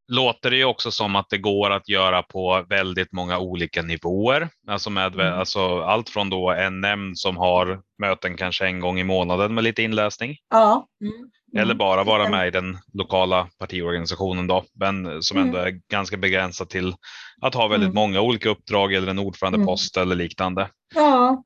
[0.09, 4.49] låter det ju också som att det går att göra på väldigt många olika nivåer.
[4.67, 5.39] Alltså, med, mm.
[5.39, 9.63] alltså allt från då en nämnd som har möten kanske en gång i månaden med
[9.63, 10.35] lite inläsning.
[10.49, 10.87] Ja.
[11.01, 11.13] Mm.
[11.13, 11.61] Mm.
[11.61, 15.67] Eller bara vara med i den lokala partiorganisationen då, men som ändå mm.
[15.67, 16.93] är ganska begränsat till
[17.41, 17.95] att ha väldigt mm.
[17.95, 20.69] många olika uppdrag eller en ordförandepost eller liknande.
[20.95, 21.43] Ja.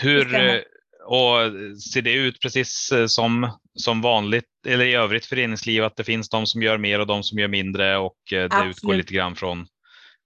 [0.00, 0.64] Hur,
[1.08, 1.52] och
[1.92, 6.28] ser det ut precis eh, som, som vanligt eller i övrigt föreningsliv att det finns
[6.28, 8.76] de som gör mer och de som gör mindre och eh, det Absolut.
[8.76, 9.66] utgår lite grann från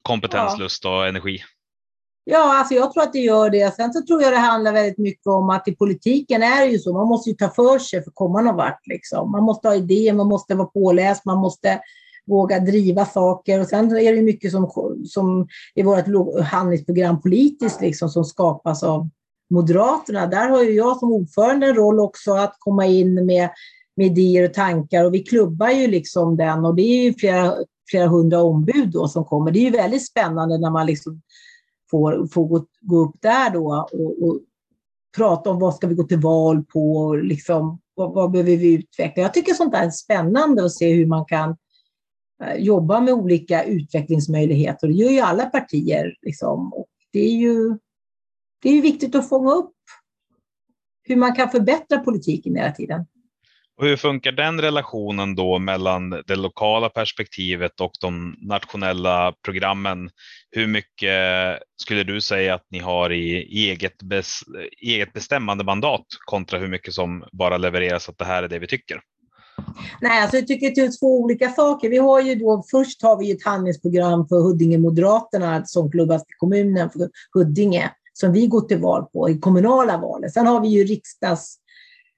[0.03, 0.65] kompetens, ja.
[0.65, 1.43] lust och energi?
[2.25, 3.75] Ja, alltså jag tror att det gör det.
[3.75, 6.79] Sen så tror jag det handlar väldigt mycket om att i politiken är det ju
[6.79, 8.87] så, man måste ju ta för sig för att komma någon vart.
[8.87, 9.31] Liksom.
[9.31, 11.81] Man måste ha idéer, man måste vara påläst, man måste
[12.27, 13.61] våga driva saker.
[13.61, 14.71] Och sen är det mycket som,
[15.05, 16.07] som i vårt
[16.45, 19.09] handlingsprogram politiskt liksom, som skapas av
[19.53, 23.51] Moderaterna, där har ju jag som ordförande en roll också att komma in med,
[23.97, 27.55] med idéer och tankar och vi klubbar ju liksom den och det är ju flera,
[27.91, 29.51] flera hundra ombud då som kommer.
[29.51, 31.23] Det är ju väldigt spännande när man liksom
[31.91, 34.41] får, får gå, gå upp där då och, och
[35.17, 38.75] prata om vad ska vi gå till val på och liksom, vad, vad behöver vi
[38.75, 39.23] utveckla.
[39.23, 41.57] Jag tycker sånt där är spännande att se hur man kan
[42.45, 44.89] eh, jobba med olika utvecklingsmöjligheter.
[44.89, 46.17] Det gör ju alla partier.
[46.23, 46.73] Liksom.
[46.73, 47.79] Och det är ju
[48.63, 49.75] det är viktigt att fånga upp
[51.05, 53.07] hur man kan förbättra politiken hela tiden.
[53.77, 60.11] Och hur funkar den relationen då mellan det lokala perspektivet och de nationella programmen?
[60.51, 63.37] Hur mycket skulle du säga att ni har i
[63.69, 64.41] eget, bes,
[64.83, 68.67] eget bestämmande mandat kontra hur mycket som bara levereras att det här är det vi
[68.67, 69.01] tycker?
[70.01, 71.89] Nej, alltså jag tycker det är två olika saker.
[71.89, 76.37] Vi har ju då, först har vi ett handlingsprogram för Huddinge Moderaterna som klubbas till
[76.37, 80.33] kommunen för Huddinge som vi går till val på i kommunala valet.
[80.33, 81.57] Sen har vi ju riksdags,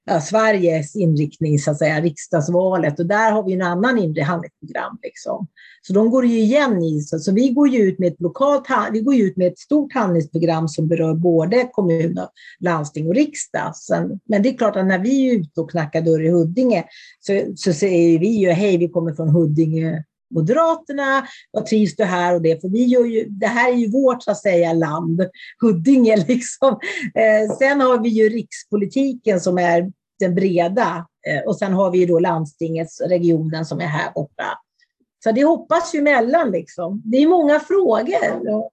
[0.04, 4.98] ja, Sveriges inriktning, så att säga, riksdagsvalet och där har vi en annan inre handlingsprogram.
[5.02, 5.46] Liksom.
[5.82, 8.66] Så de går ju igen i, så, så vi går ju ut med ett lokalt,
[8.92, 12.18] vi går ut med ett stort handlingsprogram som berör både kommun,
[12.60, 13.76] landsting och riksdag.
[13.76, 16.84] Sen, men det är klart att när vi är ute och knackar dörr i Huddinge
[17.20, 21.26] så, så säger vi ju hej, vi kommer från Huddinge Moderaterna?
[21.50, 22.60] Vad trivs du här och det?
[22.60, 25.20] För vi gör ju, det här är ju vårt så att säga land,
[25.60, 26.80] Huddinge liksom.
[27.14, 31.98] Eh, sen har vi ju rikspolitiken som är den breda eh, och sen har vi
[31.98, 34.58] ju då landstingets, regionen som är här borta.
[35.24, 36.50] Så det hoppas ju emellan.
[36.50, 37.02] liksom.
[37.04, 38.72] Det är många frågor.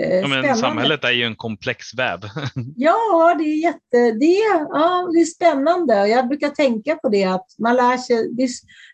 [0.00, 2.20] Eh, ja, men samhället är ju en komplex väv.
[2.76, 6.08] ja, det är jätte, det är, ja, det är spännande.
[6.08, 8.28] Jag brukar tänka på det att man lär sig.
[8.32, 8.48] Det,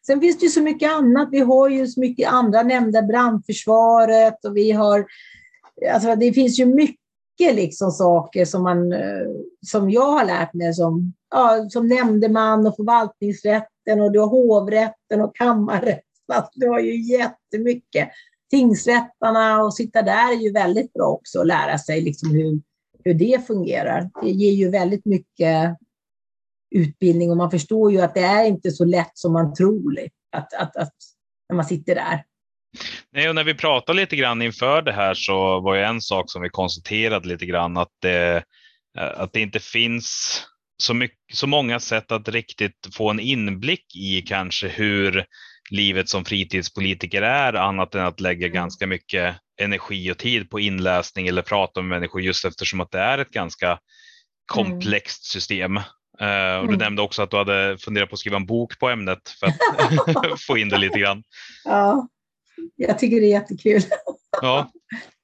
[0.06, 1.28] sen finns det ju så mycket annat.
[1.30, 5.06] Vi har ju så mycket andra nämnda brandförsvaret och vi har,
[5.92, 9.26] alltså det finns ju mycket liksom saker som, man, eh,
[9.66, 15.20] som jag har lärt mig som, ja, som nämndeman och förvaltningsrätten och du har hovrätten
[15.20, 16.04] och kammarrätten.
[16.54, 18.08] Du har ju jättemycket
[18.50, 22.60] Tingsrättarna och sitta där är ju väldigt bra också att lära sig liksom hur,
[23.04, 24.10] hur det fungerar.
[24.22, 25.76] Det ger ju väldigt mycket
[26.70, 29.98] utbildning och man förstår ju att det är inte så lätt som man tror
[30.36, 30.94] att, att, att,
[31.48, 32.24] när man sitter där.
[33.12, 36.30] Nej, och när vi pratade lite grann inför det här så var ju en sak
[36.30, 38.42] som vi konstaterade lite grann att det,
[38.98, 40.40] eh, att det inte finns
[40.82, 45.24] så, mycket, så många sätt att riktigt få en inblick i kanske hur
[45.70, 48.54] livet som fritidspolitiker är annat än att lägga mm.
[48.54, 52.98] ganska mycket energi och tid på inläsning eller prata med människor just eftersom att det
[52.98, 53.78] är ett ganska
[54.46, 55.76] komplext system.
[55.76, 56.78] Uh, och du mm.
[56.78, 60.40] nämnde också att du hade funderat på att skriva en bok på ämnet för att
[60.46, 61.22] få in det lite grann.
[61.64, 62.09] Ja,
[62.76, 63.83] jag tycker det är jättekul.
[64.42, 64.70] Ja.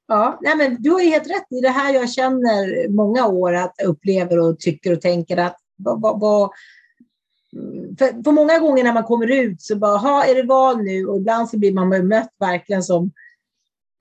[0.08, 3.74] Ja, nej men du har helt rätt i det här jag känner många år att
[3.76, 6.50] jag upplever och tycker och tänker att vad, vad, vad,
[7.98, 11.06] för, för många gånger när man kommer ut så bara, ha är det val nu?
[11.06, 13.12] Och ibland så blir man bemött verkligen som,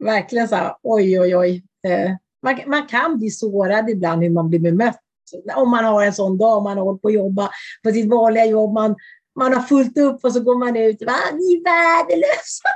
[0.03, 1.63] verkligen så här, oj, oj, oj.
[1.87, 2.11] Eh,
[2.43, 4.99] man, man kan bli sårad ibland hur man blir bemött.
[5.55, 7.49] Om man har en sån dag, man har hållit på att jobba
[7.83, 8.95] på sitt vanliga jobb, man,
[9.35, 12.69] man har fullt upp och så går man ut, Va, ah, ni är värdelösa.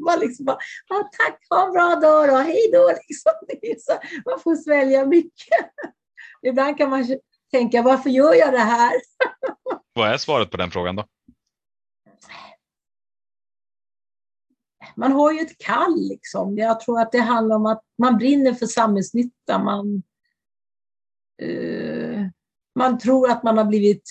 [0.04, 2.92] man liksom bara, tack, ha en bra dag då, hej då.
[3.62, 3.98] Liksom.
[4.24, 5.70] man får svälja mycket.
[6.42, 7.04] Ibland kan man
[7.50, 8.92] tänka, varför gör jag det här?
[9.92, 11.04] Vad är svaret på den frågan då?
[14.96, 16.58] Man har ju ett kall liksom.
[16.58, 19.58] Jag tror att det handlar om att man brinner för samhällsnytta.
[19.58, 20.02] Man,
[21.42, 22.26] uh,
[22.74, 24.02] man tror att man har blivit...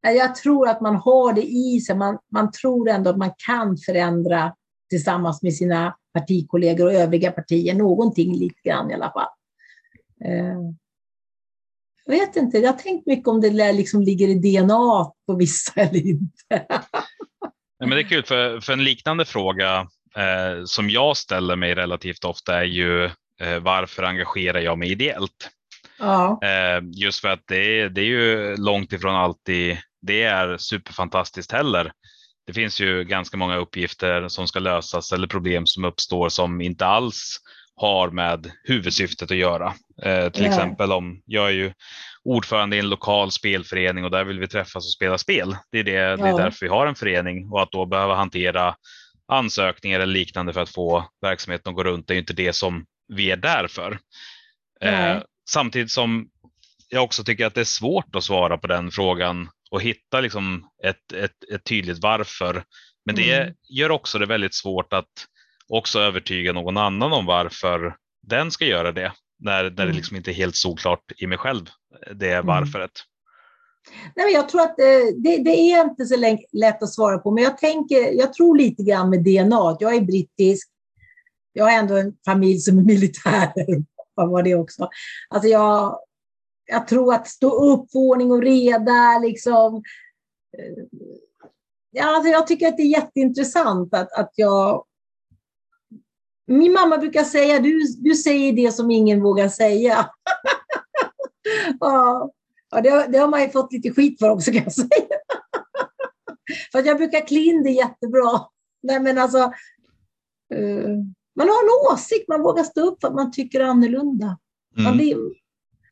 [0.00, 1.96] Jag tror att man har det i sig.
[1.96, 4.54] Man, man tror ändå att man kan förändra
[4.90, 7.74] tillsammans med sina partikollegor och övriga partier.
[7.74, 9.28] Någonting lite grann i alla fall.
[12.10, 15.72] Jag vet inte, jag har tänkt mycket om det liksom ligger i DNA på vissa
[15.80, 16.66] eller inte.
[17.80, 19.78] Men det är kul, för, för en liknande fråga
[20.16, 23.04] eh, som jag ställer mig relativt ofta är ju
[23.40, 25.50] eh, varför engagerar jag mig ideellt?
[25.98, 26.40] Ja.
[26.42, 31.52] Eh, just för att det är, det är ju långt ifrån alltid det är superfantastiskt
[31.52, 31.92] heller.
[32.46, 36.86] Det finns ju ganska många uppgifter som ska lösas eller problem som uppstår som inte
[36.86, 37.38] alls
[37.78, 39.74] har med huvudsyftet att göra.
[40.02, 40.54] Eh, till yeah.
[40.54, 41.72] exempel om jag är ju
[42.24, 45.56] ordförande i en lokal spelförening och där vill vi träffas och spela spel.
[45.72, 46.16] Det är, det, ja.
[46.16, 48.74] det är därför vi har en förening och att då behöva hantera
[49.32, 52.86] ansökningar eller liknande för att få verksamheten att gå runt det är inte det som
[53.08, 53.98] vi är där för.
[54.80, 55.18] Eh,
[55.50, 56.28] samtidigt som
[56.88, 60.68] jag också tycker att det är svårt att svara på den frågan och hitta liksom
[60.84, 62.64] ett, ett, ett tydligt varför.
[63.04, 63.54] Men det mm.
[63.68, 65.08] gör också det väldigt svårt att
[65.68, 69.12] också övertyga någon annan om varför den ska göra det.
[69.40, 69.96] När, när det mm.
[69.96, 71.66] liksom inte är helt solklart i mig själv,
[72.14, 72.46] det är mm.
[72.46, 72.90] varföret.
[74.16, 76.16] Nej, men jag tror att det, det, det, är inte så
[76.52, 79.76] lätt att svara på, men jag, tänker, jag tror lite grann med DNA.
[79.80, 80.68] Jag är brittisk,
[81.52, 83.84] jag har ändå en familj som är militärer.
[84.26, 84.88] var det också.
[85.28, 85.98] Alltså jag,
[86.66, 89.76] jag tror att stå upp för ordning och reda, liksom.
[90.58, 90.84] Eh,
[91.90, 94.84] ja, alltså jag tycker att det är jätteintressant att, att jag
[96.48, 100.10] min mamma brukar säga, du, du säger det som ingen vågar säga.
[101.80, 102.30] ja,
[102.70, 104.88] ja det, det, har man ju fått lite skit för också kan jag säga.
[106.72, 108.40] för jag brukar klä det jättebra.
[108.82, 109.38] Nej, men alltså,
[110.54, 110.96] uh,
[111.36, 114.38] man har en åsikt, man vågar stå upp för att man tycker annorlunda.
[114.78, 114.84] Mm.
[114.84, 114.96] Man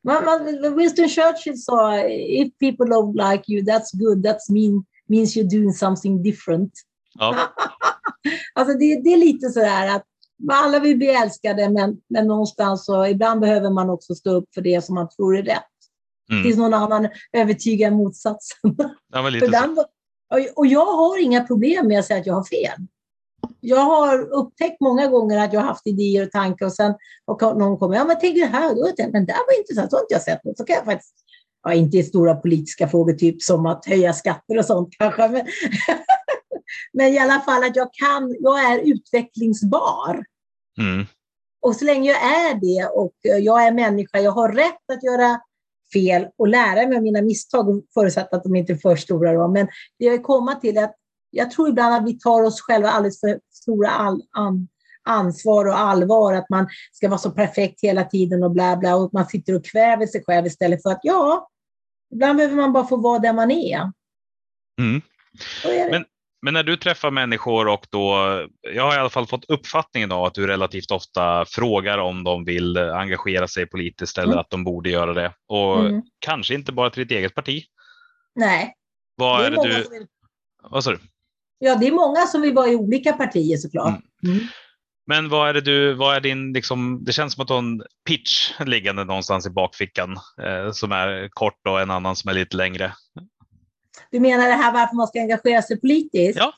[0.07, 5.37] man, man, Winston Churchill sa, if people don't like you, that's good, that mean, means
[5.37, 6.73] you're doing something different.
[7.19, 7.37] Ja.
[8.55, 10.07] alltså det, det är lite så där att
[10.53, 14.61] alla vill bli älskade, men, men någonstans så ibland behöver man också stå upp för
[14.61, 15.63] det som man tror är rätt.
[16.31, 16.43] Mm.
[16.43, 18.77] Tills någon annan övertygar motsatsen.
[19.13, 19.79] Ja, ibland,
[20.57, 22.87] och jag har inga problem med att säga att jag har fel.
[23.61, 26.95] Jag har upptäckt många gånger att jag har haft idéer och tankar och sen
[27.25, 29.97] och någon kommer, ja men tänk det här, då jag, men det var intressant, så
[29.97, 30.59] har inte jag sett något.
[30.59, 31.15] Så kan jag faktiskt,
[31.63, 35.47] ja, inte i stora politiska frågor, typ som att höja skatter och sånt kanske, men,
[36.93, 40.25] men i alla fall att jag kan, jag är utvecklingsbar.
[40.81, 41.07] Mm.
[41.63, 45.41] Och så länge jag är det och jag är människa, jag har rätt att göra
[45.93, 49.33] fel och lära mig av mina misstag, förutsatt att de inte är för stora.
[49.33, 49.49] Då.
[49.49, 49.67] Men
[49.99, 50.95] det jag vill komma till är att
[51.31, 54.69] jag tror ibland att vi tar oss själva alldeles för stora all, an,
[55.03, 59.11] ansvar och allvar, att man ska vara så perfekt hela tiden och bla bla, och
[59.13, 61.49] man sitter och kväver sig själv istället för att ja,
[62.13, 63.93] ibland behöver man bara få vara där man är.
[64.81, 65.01] Mm.
[65.65, 66.05] är men,
[66.47, 68.15] men när du träffar människor och då,
[68.75, 72.45] jag har i alla fall fått uppfattningen av att du relativt ofta frågar om de
[72.45, 74.39] vill engagera sig politiskt eller mm.
[74.39, 75.33] att de borde göra det.
[75.49, 76.03] Och mm.
[76.19, 77.65] kanske inte bara till ditt eget parti.
[78.35, 78.75] Nej.
[79.17, 79.75] Vad är, är det du...
[79.75, 80.07] Vill...
[80.71, 80.99] Vad sa du?
[81.59, 84.01] Ja, det är många som vill vara i olika partier såklart.
[84.25, 84.37] Mm.
[84.37, 84.49] mm.
[85.07, 87.59] Men vad är det du, vad är din, liksom, det känns som att du har
[87.59, 92.35] en pitch liggande någonstans i bakfickan eh, som är kort och en annan som är
[92.35, 92.93] lite längre.
[94.11, 96.39] Du menar det här varför man ska engagera sig politiskt?
[96.39, 96.53] Ja.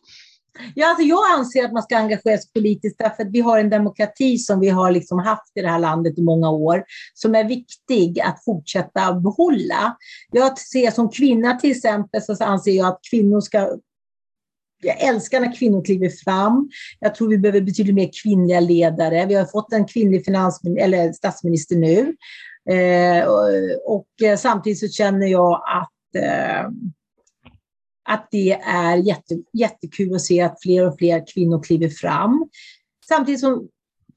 [0.75, 3.71] Ja, alltså jag anser att man ska engagera sig politiskt därför att vi har en
[3.71, 6.85] demokrati som vi har liksom haft i det här landet i många år,
[7.15, 9.97] som är viktig att fortsätta behålla.
[10.33, 13.79] Jag ser som kvinna till exempel så anser jag att kvinnor ska
[14.83, 16.71] jag älskar när kvinnor kliver fram.
[17.01, 19.27] Jag tror vi behöver betydligt mer kvinnliga ledare.
[19.27, 22.17] Vi har fått en kvinnlig finansminister, eller statsminister nu.
[22.71, 23.49] Eh, och,
[23.97, 26.71] och, eh, samtidigt så känner jag att, eh,
[28.09, 32.49] att det är jätte, jättekul att se att fler och fler kvinnor kliver fram.
[33.09, 33.69] Samtidigt som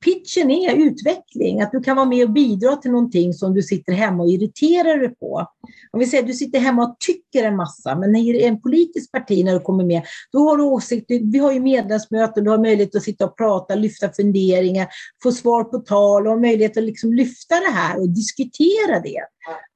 [0.06, 3.94] pitchen är utveckling, att du kan vara med och bidra till någonting som du sitter
[3.94, 5.46] hemma och irriterar dig på.
[5.92, 9.12] Om vi säger att du sitter hemma och tycker en massa, men i en politisk
[9.12, 11.32] parti när du kommer med, då har du åsikter.
[11.32, 14.88] Vi har ju medlemsmöten, du har möjlighet att sitta och prata, lyfta funderingar,
[15.24, 19.22] få svar på tal och möjlighet att liksom lyfta det här och diskutera det.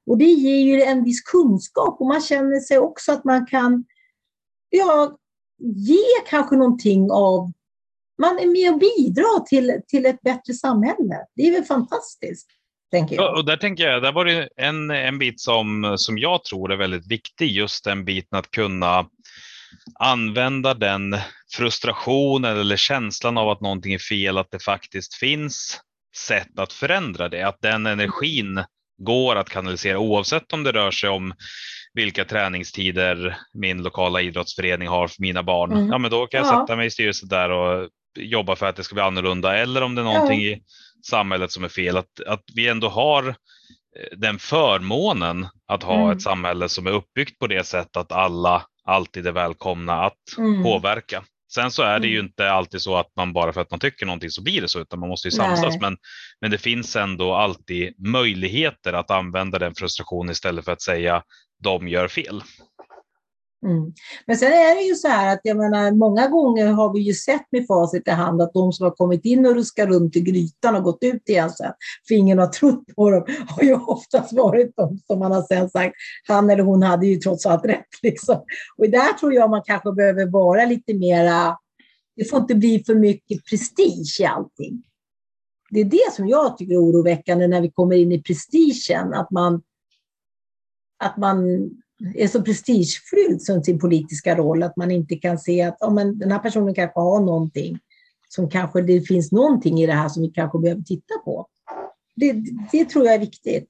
[0.06, 3.84] Och det ger ju en viss kunskap och man känner sig också att man kan
[4.68, 5.16] ja,
[5.58, 7.52] ge kanske någonting av
[8.18, 11.26] man är med och bidrar till, till ett bättre samhälle.
[11.34, 12.46] Det är väl fantastiskt.
[12.90, 13.36] Ja.
[13.36, 16.76] Och där tänker jag, där var det en, en bit som, som jag tror är
[16.76, 19.06] väldigt viktig, just den biten att kunna
[19.94, 21.16] använda den
[21.52, 25.80] frustrationen eller känslan av att någonting är fel, att det faktiskt finns
[26.16, 28.64] sätt att förändra det, att den energin
[28.98, 31.34] går att kanalisera oavsett om det rör sig om
[31.96, 35.72] vilka träningstider min lokala idrottsförening har för mina barn.
[35.72, 35.88] Mm.
[35.88, 36.60] Ja, men då kan jag ja.
[36.60, 37.88] sätta mig i styrelsen där och
[38.18, 40.50] jobba för att det ska bli annorlunda eller om det är någonting ja.
[40.50, 40.62] i
[41.10, 41.96] samhället som är fel.
[41.96, 43.34] Att, att vi ändå har eh,
[44.16, 46.16] den förmånen att ha mm.
[46.16, 50.62] ett samhälle som är uppbyggt på det sättet att alla alltid är välkomna att mm.
[50.62, 51.24] påverka.
[51.54, 52.26] Sen så är det ju mm.
[52.26, 54.80] inte alltid så att man bara för att man tycker någonting så blir det så,
[54.80, 55.80] utan man måste ju samsas.
[55.80, 55.96] Men,
[56.40, 61.22] men det finns ändå alltid möjligheter att använda den frustrationen istället för att säga
[61.62, 62.42] de gör fel.
[63.64, 63.92] Mm.
[64.26, 67.14] Men sen är det ju så här att jag menar, många gånger har vi ju
[67.14, 70.20] sett med facit i hand att de som har kommit in och ruskat runt i
[70.20, 71.72] grytan och gått ut igen sen,
[72.08, 75.70] för ingen har trott på dem, har ju oftast varit de som man har sen
[75.70, 75.94] sagt,
[76.28, 77.86] han eller hon hade ju trots allt rätt.
[78.02, 78.44] Liksom.
[78.76, 81.58] Och där tror jag man kanske behöver vara lite mera,
[82.16, 84.82] det får inte bli för mycket prestige i allting.
[85.70, 89.30] Det är det som jag tycker är oroväckande när vi kommer in i prestigen, att
[89.30, 89.62] man,
[91.04, 91.70] att man
[92.14, 96.18] är så prestigefylld som sin politiska roll att man inte kan se att oh, men
[96.18, 97.78] den här personen kanske har någonting
[98.28, 101.46] som kanske det finns någonting i det här som vi kanske behöver titta på.
[102.16, 102.32] Det,
[102.72, 103.68] det tror jag är viktigt.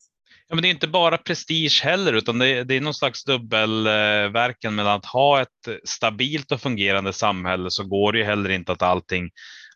[0.49, 3.25] Ja, men det är inte bara prestige heller, utan det är, det är någon slags
[3.25, 5.49] dubbelverkan mellan att ha ett
[5.85, 9.31] stabilt och fungerande samhälle så går det ju heller inte att allting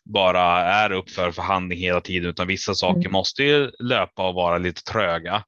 [0.05, 3.11] bara är upp för förhandling hela tiden, utan vissa saker mm.
[3.11, 5.43] måste ju löpa och vara lite tröga.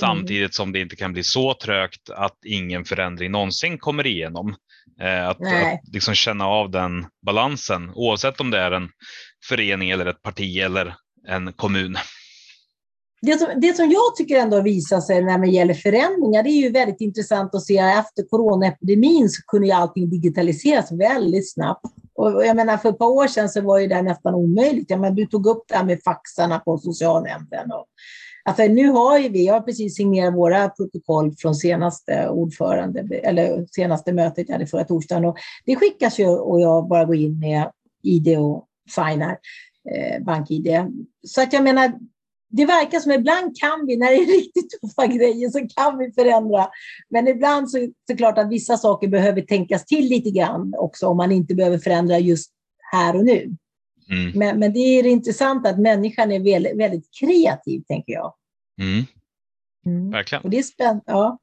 [0.00, 4.54] Samtidigt som det inte kan bli så trögt att ingen förändring någonsin kommer igenom.
[5.00, 8.88] Eh, att, att liksom känna av den balansen oavsett om det är en
[9.48, 10.94] förening eller ett parti eller
[11.28, 11.96] en kommun.
[13.22, 16.62] Det som, det som jag tycker ändå visar sig när det gäller förändringar, det är
[16.62, 21.86] ju väldigt intressant att se efter coronaepidemin så kunde ju allting digitaliseras väldigt snabbt.
[22.14, 24.90] Och jag menar, för ett par år sedan så var ju det nästan omöjligt.
[24.90, 27.72] Jag menar, du tog upp det här med faxarna på socialnämnden.
[27.72, 27.86] Och
[28.46, 33.66] Alltså, nu har ju vi, jag har precis signerat våra protokoll från senaste ordförande, eller
[33.70, 35.24] senaste mötet jag hade förra torsdagen.
[35.24, 37.70] Och det skickas ju och jag bara går in med
[38.02, 39.38] ID och signar,
[39.90, 40.68] eh, bank-ID.
[41.26, 41.92] Så att jag menar,
[42.48, 46.12] det verkar som ibland kan vi, när det är riktigt tuffa grejer, så kan vi
[46.12, 46.68] förändra.
[47.08, 51.06] Men ibland så är det klart att vissa saker behöver tänkas till lite grann också,
[51.06, 52.50] om man inte behöver förändra just
[52.92, 53.56] här och nu.
[54.10, 54.38] Mm.
[54.38, 58.34] Men, men det är intressant att människan är väldigt, väldigt kreativ, tänker jag.
[58.80, 59.04] Mm.
[59.86, 60.10] Mm.
[60.10, 60.44] Verkligen.
[60.44, 61.02] Och det är spännande.
[61.06, 61.38] Ja.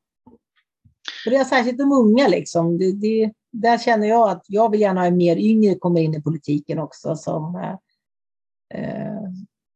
[1.26, 2.28] Och det är särskilt de unga.
[2.28, 2.78] Liksom.
[2.78, 6.22] Det, det, där känner jag att jag vill gärna ha mer yngre kommer in i
[6.22, 7.55] politiken också som,
[8.74, 9.30] eh,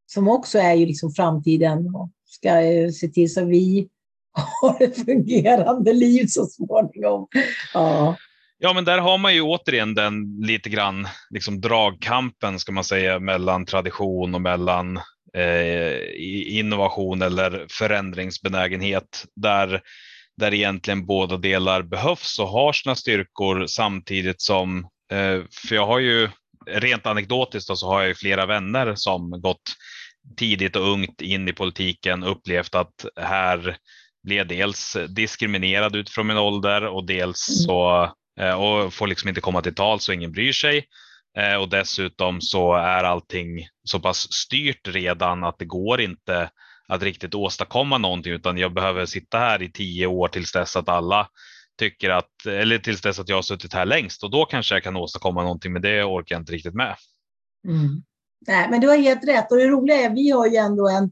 [0.05, 3.89] som också är ju liksom framtiden och ska eh, se till så vi
[4.61, 7.27] har ett fungerande liv så småningom.
[7.73, 8.15] Ja.
[8.59, 13.19] Ja, men där har man ju återigen den lite grann liksom dragkampen ska man säga
[13.19, 14.97] mellan tradition och mellan
[15.33, 19.81] eh, innovation eller förändringsbenägenhet där,
[20.37, 24.79] där egentligen båda delar behövs och har sina styrkor samtidigt som,
[25.11, 26.29] eh, för jag har ju
[26.67, 29.73] rent anekdotiskt så har jag ju flera vänner som gått
[30.37, 33.77] tidigt och ungt in i politiken upplevt att här
[34.23, 37.65] blev dels diskriminerad utifrån min ålder och dels mm.
[37.65, 40.85] så Eh, och får liksom inte komma till tal så ingen bryr sig.
[41.37, 46.49] Eh, och dessutom så är allting så pass styrt redan att det går inte
[46.87, 50.89] att riktigt åstadkomma någonting utan jag behöver sitta här i tio år tills dess att
[50.89, 51.27] alla
[51.79, 54.83] tycker att, eller tills dess att jag har suttit här längst och då kanske jag
[54.83, 56.95] kan åstadkomma någonting men det orkar jag inte riktigt med.
[57.67, 58.03] Mm.
[58.47, 61.11] Nej, men du har helt rätt och det roliga är vi har ju ändå en,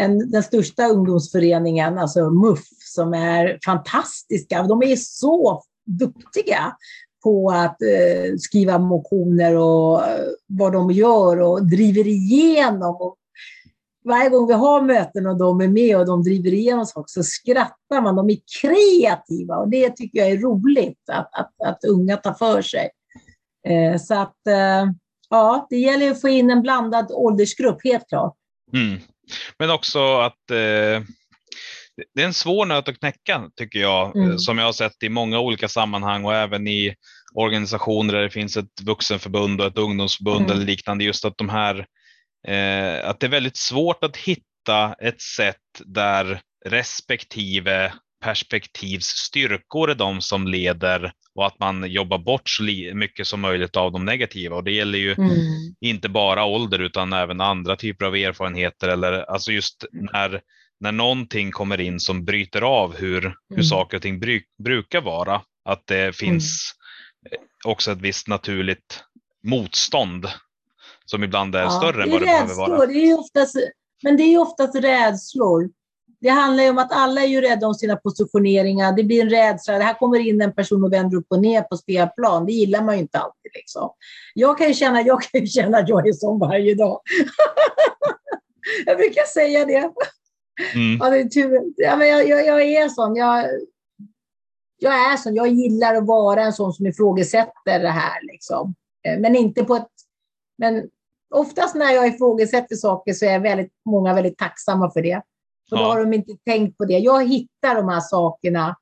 [0.00, 4.62] en, den största ungdomsföreningen, alltså MUF, som är fantastiska.
[4.62, 6.76] De är så duktiga
[7.24, 12.96] på att eh, skriva motioner och eh, vad de gör och driver igenom.
[12.96, 13.16] Och
[14.04, 17.22] varje gång vi har möten och de är med och de driver igenom saker så
[17.22, 18.16] skrattar man.
[18.16, 22.62] De är kreativa och det tycker jag är roligt att, att, att unga tar för
[22.62, 22.90] sig.
[23.68, 24.90] Eh, så att eh,
[25.30, 28.36] ja, det gäller att få in en blandad åldersgrupp, helt klart.
[28.72, 29.00] Mm.
[29.58, 31.02] Men också att eh
[32.14, 34.38] det är en svår nöt att knäcka tycker jag, mm.
[34.38, 36.94] som jag har sett i många olika sammanhang och även i
[37.34, 40.52] organisationer där det finns ett vuxenförbund och ett ungdomsförbund mm.
[40.52, 41.04] eller liknande.
[41.04, 41.86] Just att de här,
[42.48, 47.92] eh, att det är väldigt svårt att hitta ett sätt där respektive
[48.24, 52.62] perspektivs styrkor är de som leder och att man jobbar bort så
[52.94, 54.56] mycket som möjligt av de negativa.
[54.56, 55.30] Och det gäller ju mm.
[55.80, 60.40] inte bara ålder utan även andra typer av erfarenheter eller alltså just när
[60.84, 63.36] när någonting kommer in som bryter av hur, mm.
[63.54, 66.74] hur saker och ting bry, brukar vara, att det finns
[67.30, 67.44] mm.
[67.64, 69.04] också ett visst naturligt
[69.42, 70.26] motstånd
[71.04, 72.86] som ibland är ja, större än vad det behöver vara.
[72.86, 73.56] Det är oftast,
[74.02, 75.70] men det är oftast rädslor.
[76.20, 78.92] Det handlar ju om att alla är ju rädda om sina positioneringar.
[78.92, 79.78] Det blir en rädsla.
[79.78, 82.46] Det här kommer in en person och vänder upp och ner på spelplan.
[82.46, 83.50] Det gillar man ju inte alltid.
[83.54, 83.90] Liksom.
[84.34, 87.00] Jag kan ju känna, jag kan ju känna att jag är sån varje dag.
[88.86, 89.92] jag brukar säga det.
[90.74, 90.98] Mm.
[91.00, 91.72] Ja, det är tur.
[91.76, 93.16] Ja, men jag, jag, jag är sån.
[93.16, 93.44] Jag,
[94.78, 95.34] jag är sån.
[95.34, 98.22] Jag gillar att vara en sån som ifrågasätter det här.
[98.22, 98.74] Liksom.
[99.06, 99.88] Eh, men inte på ett...
[100.58, 100.88] Men
[101.34, 105.16] oftast när jag ifrågasätter saker så är väldigt många väldigt tacksamma för det.
[105.70, 105.86] Och då ja.
[105.86, 106.98] har de inte tänkt på det.
[106.98, 108.76] Jag hittar de här sakerna.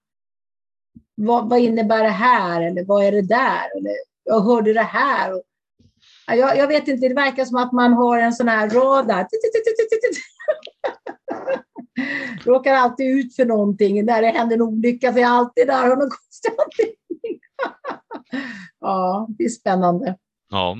[1.14, 2.62] Vad, vad innebär det här?
[2.62, 3.76] Eller vad är det där?
[3.76, 3.92] Eller,
[4.24, 5.34] jag hörde det här.
[5.34, 5.42] Och,
[6.26, 9.28] jag, jag, vet inte, det verkar som att man har en sån här radar.
[12.44, 14.04] Råkar alltid ut för någonting.
[14.04, 16.10] När det händer en olycka så är jag alltid där och någon
[16.48, 17.40] anledning.
[18.80, 20.16] ja, det är spännande.
[20.50, 20.78] Ja.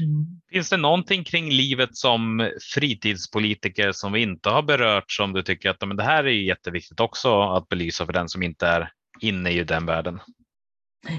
[0.00, 0.26] Mm.
[0.52, 5.70] Finns det någonting kring livet som fritidspolitiker som vi inte har berört som du tycker
[5.70, 9.50] att men det här är jätteviktigt också att belysa för den som inte är inne
[9.50, 10.18] i den världen?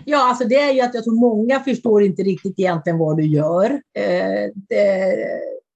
[0.06, 3.26] Ja, alltså det är ju att jag tror många förstår inte riktigt egentligen vad du
[3.26, 3.72] gör.
[3.98, 5.16] Eh, det,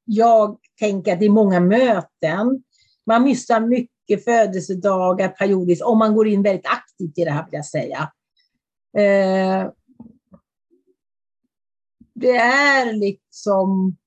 [0.06, 2.64] jag tänker att det är många möten
[3.08, 7.54] man missar mycket födelsedagar periodiskt om man går in väldigt aktivt i det här vill
[7.54, 8.12] jag säga.
[8.98, 9.72] Eh,
[12.14, 13.98] det är liksom...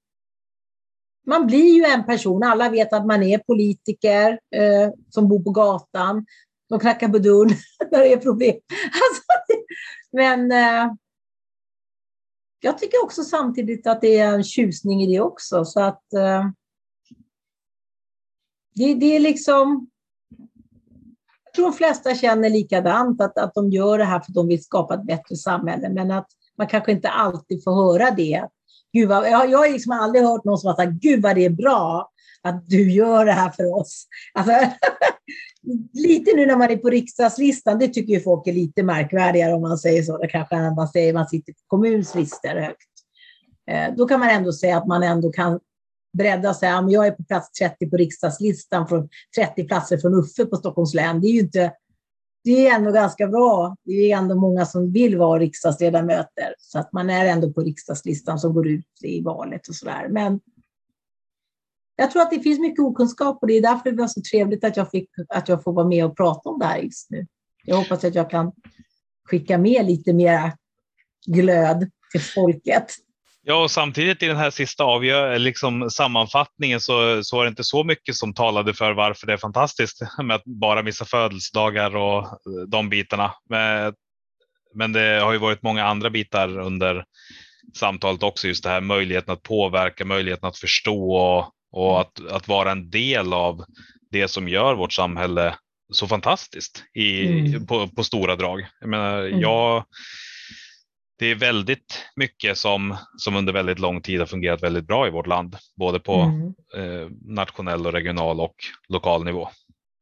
[1.26, 2.42] Man blir ju en person.
[2.42, 6.26] Alla vet att man är politiker eh, som bor på gatan.
[6.68, 7.56] De knackar på dörren
[7.90, 8.56] när det är problem.
[8.84, 9.22] Alltså,
[10.12, 10.92] men eh,
[12.60, 15.64] jag tycker också samtidigt att det är en tjusning i det också.
[15.64, 16.48] Så att eh,
[18.80, 19.86] det, det är liksom...
[21.44, 24.48] Jag tror de flesta känner likadant, att, att de gör det här för att de
[24.48, 26.26] vill skapa ett bättre samhälle, men att
[26.58, 28.48] man kanske inte alltid får höra det.
[28.92, 31.44] Gud vad, jag, jag har liksom aldrig hört någon som har sagt, gud vad det
[31.44, 32.10] är bra
[32.42, 34.06] att du gör det här för oss.
[34.34, 34.52] Alltså,
[35.92, 39.62] lite nu när man är på riksdagslistan, det tycker ju folk är lite märkvärdigare om
[39.62, 40.18] man säger så.
[40.18, 42.90] Det kanske när man säger man sitter på kommunslistor högt.
[43.70, 45.60] Eh, då kan man ändå säga att man ändå kan
[46.12, 50.14] beredda att säga att jag är på plats 30 på riksdagslistan från 30 platser från
[50.14, 51.20] Uffe på Stockholms län.
[51.20, 51.72] Det är ju inte,
[52.44, 53.76] det är ändå ganska bra.
[53.84, 58.38] Det är ändå många som vill vara riksdagsledamöter, så att man är ändå på riksdagslistan
[58.38, 60.08] som går ut i valet och sådär.
[60.10, 60.40] Men
[61.96, 64.64] jag tror att det finns mycket okunskap och det är därför det var så trevligt
[64.64, 67.26] att jag, fick, att jag får vara med och prata om det här just nu.
[67.64, 68.52] Jag hoppas att jag kan
[69.24, 70.52] skicka med lite mera
[71.26, 72.86] glöd till folket.
[73.50, 77.64] Ja, och samtidigt i den här sista avgör, liksom sammanfattningen så, så var det inte
[77.64, 82.38] så mycket som talade för varför det är fantastiskt med att bara missa födelsedagar och
[82.68, 83.32] de bitarna.
[83.48, 83.94] Men,
[84.74, 87.04] men det har ju varit många andra bitar under
[87.76, 92.48] samtalet också, just det här möjligheten att påverka, möjligheten att förstå och, och att, att
[92.48, 93.64] vara en del av
[94.10, 95.54] det som gör vårt samhälle
[95.92, 97.66] så fantastiskt i, mm.
[97.66, 98.66] på, på, stora drag.
[98.80, 99.40] Jag menar, mm.
[99.40, 99.84] jag
[101.20, 105.10] det är väldigt mycket som, som under väldigt lång tid har fungerat väldigt bra i
[105.10, 106.54] vårt land, både på mm.
[106.76, 108.54] eh, nationell och regional och
[108.88, 109.48] lokal nivå.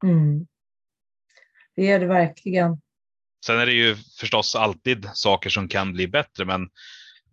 [0.04, 0.46] Mm.
[1.76, 2.80] Det är det verkligen.
[3.46, 6.68] Sen är det ju förstås alltid saker som kan bli bättre, men,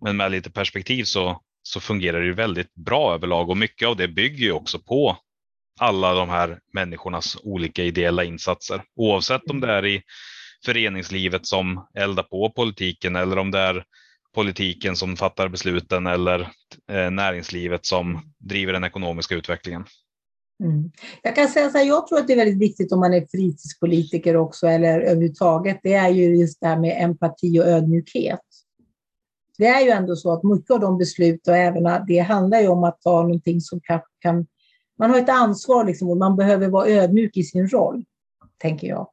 [0.01, 3.95] men med lite perspektiv så, så fungerar det ju väldigt bra överlag och mycket av
[3.95, 5.17] det bygger ju också på
[5.79, 10.03] alla de här människornas olika ideella insatser, oavsett om det är i
[10.65, 13.85] föreningslivet som eldar på politiken eller om det är
[14.35, 16.39] politiken som fattar besluten eller
[16.91, 19.85] eh, näringslivet som driver den ekonomiska utvecklingen.
[20.63, 20.91] Mm.
[21.23, 23.27] Jag kan säga så här, jag tror att det är väldigt viktigt om man är
[23.31, 25.79] fritidspolitiker också eller överhuvudtaget.
[25.83, 28.39] Det är ju just det här med empati och ödmjukhet.
[29.57, 32.67] Det är ju ändå så att mycket av de beslut och även det handlar ju
[32.67, 34.47] om att ta någonting som kan, kan
[34.99, 38.05] man har ett ansvar liksom, och man behöver vara ödmjuk i sin roll,
[38.57, 39.07] tänker jag.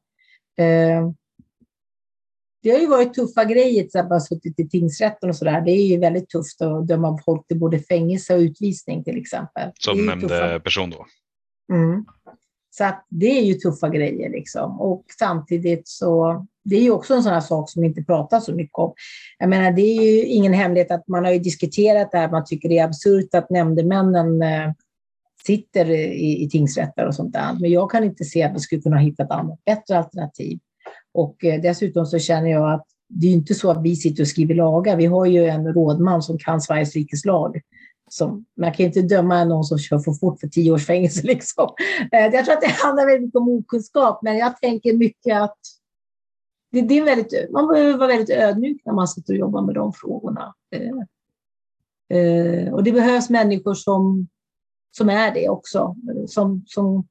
[0.57, 1.11] Eh,
[2.63, 5.61] det har ju varit tuffa grejer, till exempel suttit i tingsrätten och sådär.
[5.61, 9.71] Det är ju väldigt tufft att döma folk till både fängelse och utvisning till exempel.
[9.79, 10.59] Som nämnde tuffa.
[10.59, 11.05] person då.
[11.75, 12.05] Mm.
[12.69, 14.81] Så att det är ju tuffa grejer liksom.
[14.81, 18.55] Och samtidigt så, det är ju också en sån här sak som inte pratas så
[18.55, 18.93] mycket om.
[19.39, 22.45] Jag menar, det är ju ingen hemlighet att man har ju diskuterat det här, man
[22.45, 24.71] tycker det är absurt att nämndemännen eh,
[25.45, 27.57] sitter i, i tingsrätter och sånt där.
[27.59, 30.59] Men jag kan inte se att vi skulle kunna hitta ett annat bättre alternativ.
[31.13, 34.27] Och eh, dessutom så känner jag att det är inte så att vi sitter och
[34.27, 34.97] skriver lagar.
[34.97, 37.61] Vi har ju en rådman som kan Sveriges rikes lag.
[38.09, 41.21] Som, man kan inte döma någon som kör för fort för tio års fängelse.
[41.27, 41.69] Liksom.
[42.11, 45.57] Eh, jag tror att det handlar väldigt mycket om okunskap, men jag tänker mycket att
[46.71, 49.75] det, det är väldigt, man behöver vara väldigt ödmjuk när man sitter och jobbar med
[49.75, 50.53] de frågorna.
[52.09, 54.27] Eh, och det behövs människor som,
[54.91, 55.95] som är det också.
[56.27, 57.07] Som, som,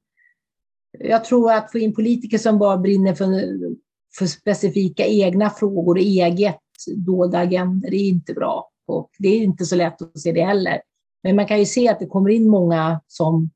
[0.99, 3.27] jag tror att få in politiker som bara brinner för
[4.19, 6.59] för specifika egna frågor, och eget
[6.97, 8.69] dolda agender, det är inte bra.
[8.87, 10.83] Och det är inte så lätt att se det heller.
[11.23, 13.51] Men man kan ju se att det kommer in många som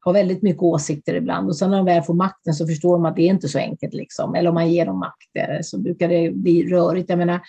[0.00, 3.04] har väldigt mycket åsikter ibland och sen när de väl får makten så förstår de
[3.04, 3.94] att det är inte så enkelt.
[3.94, 4.34] Liksom.
[4.34, 7.08] Eller om man ger dem makt så brukar det bli rörigt.
[7.08, 7.40] Jag menar,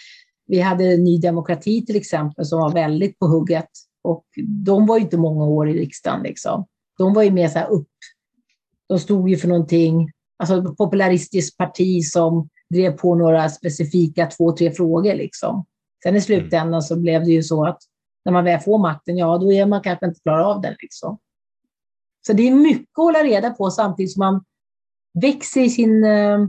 [0.48, 3.70] vi hade Ny Demokrati till exempel som var väldigt på hugget
[4.04, 6.24] och de var ju inte många år i riksdagen.
[6.24, 6.66] Liksom.
[6.98, 7.90] De var ju mer så här upp.
[8.88, 14.52] De stod ju för någonting alltså ett popularistiskt parti som drev på några specifika två,
[14.52, 15.14] tre frågor.
[15.14, 15.66] Liksom.
[16.04, 16.82] Sen i slutändan mm.
[16.82, 17.80] så blev det ju så att
[18.26, 20.76] när man väl får makten, ja då är man kanske inte klar av den.
[20.82, 21.20] Liksom.
[22.28, 24.44] Så det är mycket att hålla reda på samtidigt som man
[25.22, 26.40] växer i sin, eh,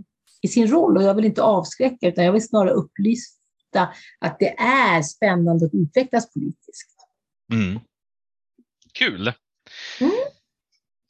[0.42, 0.96] i sin roll.
[0.96, 3.88] Och jag vill inte avskräcka, utan jag vill snarare upplysta
[4.20, 6.96] att det är spännande att utvecklas politiskt.
[7.52, 7.80] Mm.
[8.98, 9.32] Kul!
[10.00, 10.37] Mm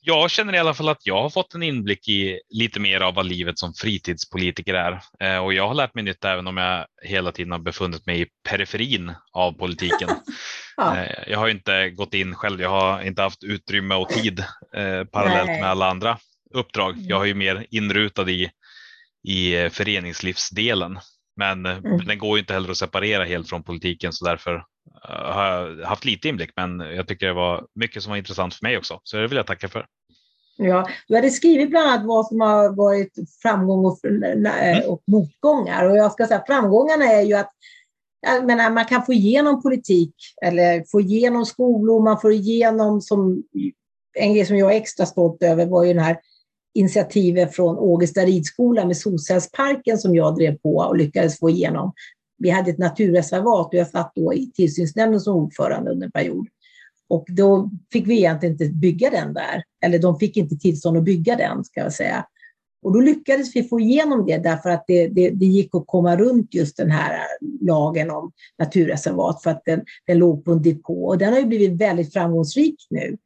[0.09, 3.15] jag känner i alla fall att jag har fått en inblick i lite mer av
[3.15, 5.01] vad livet som fritidspolitiker är.
[5.21, 8.21] Eh, och jag har lärt mig nytt även om jag hela tiden har befunnit mig
[8.21, 10.09] i periferin av politiken.
[10.77, 10.97] ja.
[10.97, 12.61] Eh, jag har inte gått in själv.
[12.61, 14.41] Jag har inte haft utrymme och tid
[14.77, 15.61] eh, parallellt Nej.
[15.61, 16.19] med alla andra
[16.55, 16.95] uppdrag.
[16.95, 17.09] Mm.
[17.09, 18.51] Jag har ju mer inrutad i,
[19.29, 20.99] i föreningslivsdelen.
[21.37, 22.05] Men mm.
[22.05, 24.65] den går ju inte heller att separera helt från politiken så därför
[25.03, 26.51] har jag haft lite inblick.
[26.57, 29.01] Men jag tycker det var mycket som var intressant för mig också.
[29.03, 29.86] Så det vill jag tacka för.
[30.57, 34.91] Ja, du hade skrivit bland annat vad som har varit framgång och, mm.
[34.91, 35.91] och motgångar.
[35.91, 37.51] Och jag ska säga framgångarna är ju att
[38.20, 43.43] jag menar, man kan få igenom politik eller få igenom skolor, man får igenom som
[44.18, 46.18] en grej som jag är extra stolt över var ju den här
[46.74, 51.93] initiativet från Ågesta ridskola med solcellsparken som jag drev på och lyckades få igenom.
[52.39, 56.49] Vi hade ett naturreservat och jag satt då i tillsynsnämnden som ordförande under en period.
[57.09, 61.05] Och då fick vi egentligen inte bygga den där, eller de fick inte tillstånd att
[61.05, 62.26] bygga den, ska jag säga.
[62.82, 66.16] Och då lyckades vi få igenom det därför att det, det, det, gick att komma
[66.16, 67.18] runt just den här
[67.61, 71.07] lagen om naturreservat för att den, den låg på en depå.
[71.07, 73.16] Och den har ju blivit väldigt framgångsrik nu.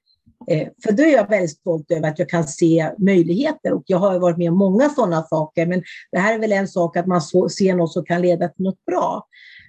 [0.50, 3.98] Eh, för då är jag väldigt stolt över att jag kan se möjligheter och jag
[3.98, 5.66] har varit med om många sådana saker.
[5.66, 5.82] Men
[6.12, 8.84] det här är väl en sak att man ser något som kan leda till något
[8.84, 9.26] bra.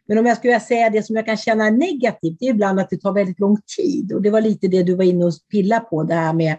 [0.08, 2.90] Men om jag skulle säga det som jag kan känna negativt, det är ibland att
[2.90, 4.14] det tar väldigt lång tid.
[4.14, 6.58] Och det var lite det du var inne och pilla på, det här med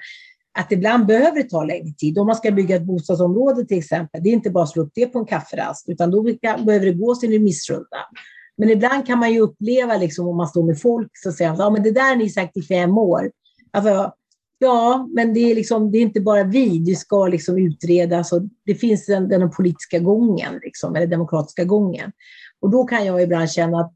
[0.59, 2.19] att ibland behöver det ta längre tid.
[2.19, 4.93] Om man ska bygga ett bostadsområde till exempel, det är inte bara att slå upp
[4.95, 7.99] det på en kafferast, utan då behöver det gå sin remissrunda.
[8.57, 11.59] Men ibland kan man ju uppleva, liksom, om man står med folk, så säger att
[11.59, 13.31] ja men det där har ni sagt i fem år.
[13.75, 14.13] Alltså,
[14.59, 18.43] ja, men det är, liksom, det är inte bara vi, det ska liksom utredas och
[18.67, 22.13] det finns den, den politiska gången, liksom, eller demokratiska gången.
[22.61, 23.95] Och då kan jag ibland känna att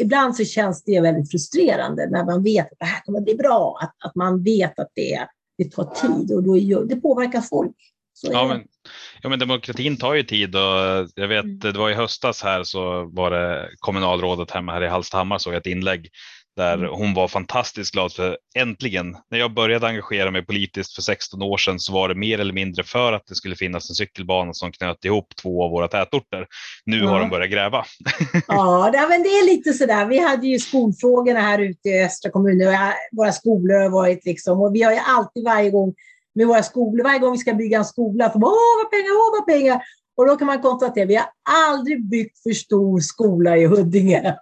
[0.00, 3.78] ibland så känns det väldigt frustrerande när man vet att det här kommer bli bra,
[3.82, 5.26] att, att man vet att det,
[5.58, 7.76] det tar tid och då, det påverkar folk.
[8.22, 8.60] Ja men,
[9.22, 11.58] ja, men demokratin tar ju tid och jag vet, mm.
[11.58, 15.66] det var i höstas här så var det kommunalrådet hemma här i Hallstahammar såg ett
[15.66, 16.08] inlägg
[16.56, 16.90] där mm.
[16.90, 21.56] hon var fantastiskt glad för äntligen, när jag började engagera mig politiskt för 16 år
[21.56, 24.72] sedan så var det mer eller mindre för att det skulle finnas en cykelbana som
[24.72, 26.46] knöt ihop två av våra tätorter.
[26.84, 27.08] Nu ja.
[27.08, 27.84] har de börjat gräva.
[28.48, 30.06] ja, men det är lite sådär.
[30.06, 34.74] Vi hade ju skolfrågorna här ute i Östra kommunen våra skolor har varit liksom, och
[34.74, 35.94] vi har ju alltid varje gång
[36.34, 39.38] med våra skolor, varje gång vi ska bygga en skola, så åh vad pengar, åh
[39.38, 39.82] vad pengar.
[40.16, 44.36] Och då kan man konstatera, vi har aldrig byggt för stor skola i Huddinge.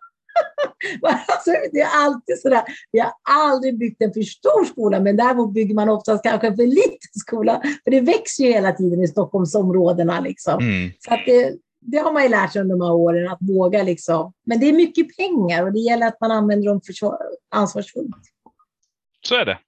[1.27, 2.63] alltså, det är alltid sådär.
[2.93, 6.57] Vi har aldrig byggt en för stor skola, men däremot bygger man oftast kanske en
[6.57, 7.63] för liten skola.
[7.85, 10.21] För det växer ju hela tiden i Stockholmsområdena.
[10.21, 10.59] Liksom.
[10.59, 10.91] Mm.
[10.99, 13.83] Så att det, det har man ju lärt sig under de här åren, att våga.
[13.83, 14.33] Liksom.
[14.47, 16.81] Men det är mycket pengar och det gäller att man använder dem
[17.51, 18.17] ansvarsfullt.
[19.27, 19.59] Så är det.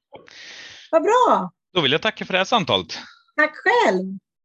[0.91, 1.53] Vad bra!
[1.75, 2.99] Då vill jag tacka för det här samtalet.
[3.37, 4.19] Tack själv!